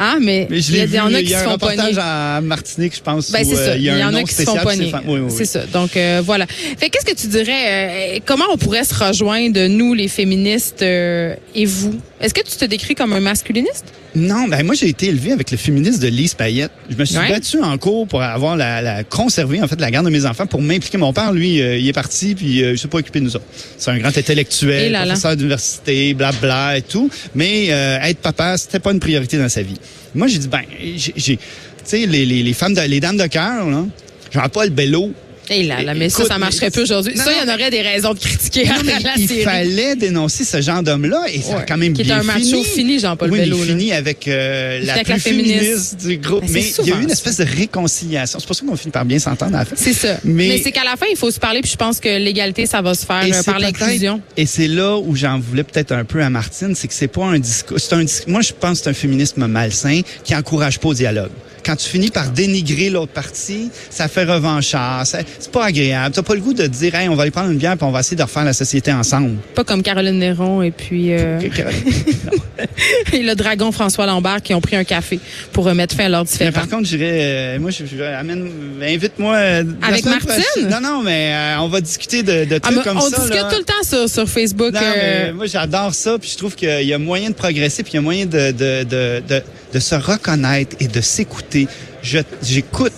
Ah, 0.00 0.18
mais, 0.20 0.46
Mais 0.48 0.60
je 0.60 0.70
il 0.70 0.74
y, 0.76 0.78
l'ai 0.78 0.82
a- 0.82 0.86
vu, 0.86 0.92
il 0.92 0.96
y 0.96 1.00
en 1.00 1.06
a 1.14 1.20
il 1.20 1.24
qui 1.26 1.32
y 1.32 1.34
a 1.34 1.38
se 1.38 1.42
un 1.42 1.46
font 1.48 1.52
reportage 1.54 1.86
pogner. 1.96 1.98
à 2.00 2.40
Martinique, 2.40 2.94
je 2.94 3.02
pense. 3.02 3.32
Ben, 3.32 3.44
c'est 3.44 3.56
ça. 3.56 3.60
euh, 3.72 3.76
Il 3.76 3.82
y, 3.84 3.90
en 4.04 4.14
a 4.14 4.22
qui 4.22 4.32
se 4.32 4.42
font 4.42 4.56
pogner. 4.58 4.90
femmes. 4.90 5.02
Oui, 5.08 5.18
oui, 5.20 5.32
C'est 5.36 5.44
ça. 5.44 5.66
Donc, 5.66 5.96
euh, 5.96 6.22
voilà. 6.24 6.46
Fait 6.46 6.88
qu'est-ce 6.88 7.04
que 7.04 7.20
tu 7.20 7.26
dirais, 7.26 8.16
euh, 8.16 8.18
comment 8.24 8.44
on 8.52 8.56
pourrait 8.56 8.84
se 8.84 8.94
rejoindre, 8.94 9.66
nous, 9.66 9.94
les 9.94 10.06
féministes, 10.06 10.82
euh, 10.82 11.34
et 11.54 11.64
vous? 11.66 11.98
Est-ce 12.20 12.32
que 12.32 12.42
tu 12.48 12.56
te 12.56 12.64
décris 12.64 12.94
comme 12.94 13.12
un 13.12 13.20
masculiniste? 13.20 13.86
Non, 14.14 14.48
ben 14.48 14.64
moi 14.64 14.74
j'ai 14.74 14.88
été 14.88 15.08
élevé 15.08 15.32
avec 15.32 15.50
le 15.50 15.56
féministe 15.58 16.00
de 16.00 16.08
Lise 16.08 16.34
Payette. 16.34 16.70
Je 16.90 16.96
me 16.96 17.04
suis 17.04 17.18
Ouais. 17.18 17.28
battu 17.28 17.60
en 17.62 17.76
cours 17.78 18.06
pour 18.08 18.22
avoir 18.22 18.56
la, 18.56 18.80
la 18.80 19.04
conserver 19.04 19.62
en 19.62 19.68
fait 19.68 19.78
la 19.80 19.90
garde 19.90 20.06
de 20.06 20.10
mes 20.10 20.24
enfants 20.24 20.46
pour 20.46 20.62
m'impliquer. 20.62 20.96
Mon 20.98 21.12
père, 21.12 21.32
lui, 21.32 21.60
euh, 21.60 21.76
il 21.76 21.86
est 21.86 21.92
parti 21.92 22.34
puis 22.34 22.62
euh, 22.64 22.72
il 22.72 22.78
s'est 22.78 22.88
pas 22.88 22.98
occupé 22.98 23.20
de 23.20 23.24
nous 23.26 23.36
autres. 23.36 23.44
C'est 23.76 23.90
un 23.90 23.98
grand 23.98 24.16
intellectuel, 24.16 24.92
là 24.92 25.00
là. 25.00 25.06
professeur 25.06 25.36
d'université, 25.36 26.14
blabla 26.14 26.78
et 26.78 26.82
tout. 26.82 27.10
Mais 27.34 27.66
euh, 27.70 27.98
être 28.02 28.18
papa, 28.20 28.56
c'était 28.56 28.78
pas 28.80 28.92
une 28.92 29.00
priorité 29.00 29.36
dans 29.36 29.48
sa 29.48 29.62
vie. 29.62 29.76
Moi, 30.14 30.26
j'ai 30.26 30.38
dit 30.38 30.48
ben, 30.48 30.62
j'ai, 30.96 31.12
j'ai- 31.14 31.36
tu 31.36 31.42
sais, 31.84 32.06
les, 32.06 32.24
les, 32.26 32.42
les 32.42 32.52
femmes, 32.54 32.74
de, 32.74 32.80
les 32.80 33.00
dames 33.00 33.16
de 33.18 33.26
cœur 33.26 33.68
là, 33.68 33.84
Jean-Paul 34.32 34.70
Bello. 34.70 35.12
Et 35.50 35.62
là, 35.62 35.82
là, 35.82 35.94
mais 35.94 36.08
ça, 36.08 36.18
Écoute, 36.20 36.32
ça 36.32 36.38
marcherait 36.38 36.70
plus 36.70 36.82
aujourd'hui. 36.82 37.16
Ça, 37.16 37.30
il 37.32 37.46
y 37.46 37.50
en 37.50 37.54
aurait 37.54 37.70
des 37.70 37.80
raisons 37.80 38.12
de 38.14 38.18
critiquer 38.18 38.64
Non, 38.66 38.72
à 38.80 38.82
mais 38.84 38.98
la 39.00 39.14
il 39.16 39.28
série. 39.28 39.42
fallait 39.42 39.96
dénoncer 39.96 40.44
ce 40.44 40.60
genre 40.60 40.82
d'homme-là 40.82 41.22
et 41.32 41.40
ça 41.40 41.54
a 41.54 41.56
Ouais. 41.58 41.64
quand 41.66 41.76
même 41.78 41.92
Qui 41.94 42.02
est 42.02 42.04
bien 42.04 42.20
un 42.20 42.22
macho 42.22 42.40
fini. 42.40 42.64
fini, 42.64 42.98
Jean-Paul 42.98 43.30
oui, 43.30 43.38
Bello, 43.40 43.56
il 43.60 43.64
finit 43.70 43.92
avec 43.92 44.28
euh, 44.28 44.80
la 44.84 44.92
avec 44.94 45.04
plus 45.06 45.12
la 45.14 45.18
féministe. 45.18 45.58
féministe 45.60 45.96
du 46.06 46.18
groupe. 46.18 46.44
Mais 46.50 46.60
c'est 46.62 46.82
Mais 46.82 46.88
il 46.88 46.90
y 46.90 46.92
a 46.92 47.00
eu 47.00 47.02
une 47.02 47.10
espèce 47.10 47.36
de 47.38 47.44
réconciliation. 47.44 48.38
C'est 48.38 48.46
pour 48.46 48.56
ça 48.56 48.64
qu'on 48.66 48.76
finit 48.76 48.92
par 48.92 49.04
bien 49.04 49.18
s'entendre 49.18 49.54
à 49.56 49.60
la 49.60 49.64
fin. 49.64 49.76
C'est 49.76 49.92
ça. 49.92 50.18
Mais, 50.24 50.48
Mais- 50.48 50.60
c'est 50.62 50.72
qu'à 50.72 50.84
la 50.84 50.96
fin, 50.96 51.06
il 51.10 51.16
faut 51.16 51.30
se 51.30 51.38
parler, 51.40 51.60
puis 51.60 51.70
je 51.70 51.76
pense 51.76 52.00
que 52.00 52.08
l'égalité, 52.18 52.66
ça 52.66 52.82
va 52.82 52.94
se 52.94 53.06
faire 53.06 53.24
euh, 53.24 53.42
par 53.42 53.58
l'inclusion. 53.58 54.20
Et 54.36 54.46
c'est 54.46 54.68
là 54.68 54.96
où 54.98 55.14
j'en 55.16 55.38
voulais 55.38 55.64
peut-être 55.64 55.92
un 55.92 56.04
peu 56.04 56.22
à 56.22 56.30
Martine, 56.30 56.74
c'est 56.74 56.88
que 56.88 56.94
c'est 56.94 57.08
pas 57.08 57.24
un 57.24 57.38
discours. 57.38 57.78
C'est 57.80 57.94
un 57.94 58.04
dis- 58.04 58.12
Moi, 58.26 58.40
je 58.42 58.52
pense 58.52 58.78
que 58.78 58.84
c'est 58.84 58.90
un 58.90 58.94
féminisme 58.94 59.46
malsain 59.46 60.00
qui 60.24 60.34
encourage 60.34 60.78
pas 60.78 60.88
au 60.88 60.94
dialogue. 60.94 61.30
Quand 61.64 61.76
tu 61.76 61.88
finis 61.88 62.08
par 62.10 62.30
dénigrer 62.30 62.88
l'autre 62.88 63.12
partie, 63.12 63.68
ça 63.90 64.08
fait 64.08 64.24
revanchard. 64.24 65.06
Ça- 65.06 65.18
c'est 65.38 65.50
pas 65.52 65.66
agréable. 65.66 66.14
T'as 66.14 66.22
pas 66.22 66.34
le 66.34 66.40
goût 66.40 66.52
de 66.54 66.66
dire, 66.66 66.94
hey, 66.94 67.08
on 67.08 67.14
va 67.14 67.22
aller 67.22 67.30
prendre 67.30 67.50
une 67.50 67.58
bière 67.58 67.76
puis 67.76 67.84
on 67.84 67.90
va 67.90 68.00
essayer 68.00 68.16
de 68.16 68.22
refaire 68.22 68.44
la 68.44 68.52
société 68.52 68.92
ensemble. 68.92 69.36
Pas 69.54 69.64
comme 69.64 69.82
Caroline 69.82 70.18
Néron 70.18 70.62
et 70.62 70.70
puis 70.70 71.12
euh, 71.12 71.38
et 73.12 73.22
le 73.22 73.34
dragon 73.34 73.72
François 73.72 74.06
Lambert 74.06 74.42
qui 74.42 74.54
ont 74.54 74.60
pris 74.60 74.76
un 74.76 74.84
café 74.84 75.20
pour 75.52 75.64
remettre 75.64 75.94
fin 75.94 76.04
à 76.06 76.08
leur 76.08 76.20
Mais 76.24 76.26
différends. 76.30 76.52
par 76.52 76.68
contre, 76.68 76.88
j'irais, 76.88 77.10
euh, 77.12 77.58
moi, 77.60 77.70
je, 77.70 77.84
je- 77.86 78.02
amène, 78.02 78.50
invite-moi. 78.82 79.34
euh, 79.36 79.64
Avec 79.82 80.04
Martine? 80.04 80.68
Non, 80.68 80.80
non, 80.80 81.02
mais 81.02 81.32
euh, 81.32 81.60
on 81.60 81.68
va 81.68 81.80
discuter 81.80 82.22
de, 82.22 82.44
de 82.44 82.56
Ah, 82.62 82.70
trucs 82.70 82.82
comme 82.82 82.98
on 82.98 83.00
ça. 83.00 83.16
discute 83.18 83.34
là. 83.42 83.48
tout 83.50 83.58
le 83.58 83.64
temps 83.64 83.82
sur, 83.84 84.08
sur 84.08 84.28
Facebook. 84.28 84.72
Non, 84.72 84.80
euh, 84.80 85.26
mais 85.26 85.32
moi 85.32 85.46
j'adore 85.46 85.94
ça, 85.94 86.18
puis 86.18 86.30
je 86.30 86.36
trouve 86.36 86.54
qu'il 86.54 86.82
y 86.84 86.92
a 86.92 86.98
moyen 86.98 87.30
de 87.30 87.34
progresser, 87.34 87.82
puis 87.82 87.92
il 87.92 87.96
y 87.96 87.98
a 87.98 88.02
moyen 88.02 88.26
de, 88.26 88.50
de, 88.52 88.82
de, 88.84 89.22
de, 89.28 89.42
de 89.74 89.78
se 89.78 89.94
reconnaître 89.94 90.76
et 90.80 90.88
de 90.88 91.00
s'écouter. 91.00 91.68
Je- 92.02 92.18
J'écoute 92.42 92.92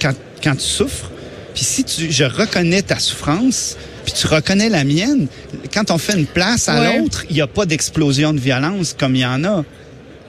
quand, 0.00 0.12
quand 0.42 0.54
tu 0.56 0.64
souffres, 0.64 1.10
puis 1.56 1.64
si 1.64 1.82
tu, 1.84 2.12
je 2.12 2.22
reconnais 2.24 2.82
ta 2.82 2.98
souffrance, 3.00 3.76
puis 4.04 4.12
tu 4.12 4.26
reconnais 4.28 4.68
la 4.68 4.84
mienne, 4.84 5.26
quand 5.74 5.90
on 5.90 5.98
fait 5.98 6.12
une 6.16 6.26
place 6.26 6.68
à 6.68 6.78
Ouais. 6.78 6.98
l'autre, 6.98 7.24
il 7.30 7.34
n'y 7.34 7.40
a 7.42 7.46
pas 7.48 7.64
d'explosion 7.66 8.32
de 8.34 8.38
violence 8.38 8.94
comme 8.96 9.16
il 9.16 9.22
y 9.22 9.26
en 9.26 9.42
a. 9.42 9.64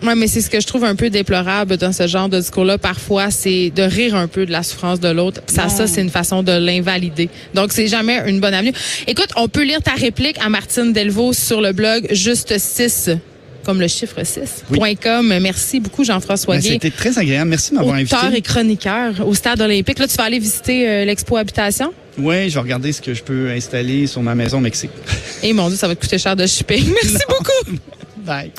Ouais, 0.03 0.13
mais 0.15 0.27
c'est 0.27 0.41
ce 0.41 0.49
que 0.49 0.59
je 0.61 0.67
trouve 0.67 0.83
un 0.85 0.95
peu 0.95 1.09
déplorable 1.09 1.75
dans 1.77 1.91
ce 1.91 2.05
genre 2.07 2.29
de 2.29 2.39
discours-là. 2.39 2.77
Parfois, 2.77 3.29
c'est 3.31 3.71
de 3.75 3.81
rire 3.83 4.15
un 4.15 4.27
peu 4.27 4.45
de 4.45 4.51
la 4.51 4.61
souffrance 4.63 4.99
de 4.99 5.09
l'autre. 5.09 5.41
Ça, 5.47 5.63
Non. 5.63 5.69
ça, 5.69 5.87
c'est 5.87 6.01
une 6.01 6.11
façon 6.11 6.43
de 6.43 6.51
l'invalider. 6.51 7.29
Donc, 7.55 7.73
c'est 7.73 7.87
jamais 7.87 8.21
une 8.27 8.39
bonne 8.39 8.53
avenue. 8.53 8.73
Écoute, 9.07 9.29
on 9.35 9.47
peut 9.49 9.63
lire 9.63 9.81
ta 9.81 9.93
réplique 9.93 10.37
à 10.39 10.49
Martine 10.49 10.93
Delvaux 10.93 11.33
sur 11.33 11.61
le 11.61 11.73
blog 11.73 12.07
Juste 12.11 12.57
6 12.57 13.09
comme 13.67 13.81
le 13.81 13.89
chiffre 13.89 14.23
6. 14.23 14.63
Oui. 14.71 14.97
Merci 15.41 15.81
beaucoup, 15.81 16.05
Jean-François 16.05 16.55
Ben, 16.55 16.61
Guay. 16.61 16.71
C'était 16.71 16.89
très 16.89 17.19
agréable. 17.19 17.49
Merci 17.49 17.71
de 17.71 17.75
m'avoir 17.75 17.99
Auteur 17.99 18.23
invité. 18.23 18.37
et 18.37 18.41
chroniqueur 18.41 19.27
au 19.27 19.33
Stade 19.33 19.59
olympique. 19.59 19.99
Là, 19.99 20.07
tu 20.07 20.15
vas 20.15 20.23
aller 20.23 20.39
visiter 20.39 20.87
euh, 20.87 21.03
l'Expo 21.03 21.35
Habitation? 21.35 21.93
Oui, 22.17 22.49
je 22.49 22.53
vais 22.53 22.61
regarder 22.61 22.93
ce 22.93 23.01
que 23.01 23.13
je 23.13 23.21
peux 23.21 23.51
installer 23.51 24.07
sur 24.07 24.23
ma 24.23 24.35
maison 24.35 24.59
au 24.59 24.61
Mexique. 24.61 24.91
Et 25.43 25.51
mon 25.51 25.67
Dieu, 25.67 25.75
ça 25.75 25.89
va 25.89 25.95
te 25.95 25.99
coûter 26.01 26.17
cher 26.17 26.37
de 26.37 26.47
shipping. 26.47 26.85
Merci 27.03 27.17
beaucoup. 27.27 27.77
Bye. 28.25 28.51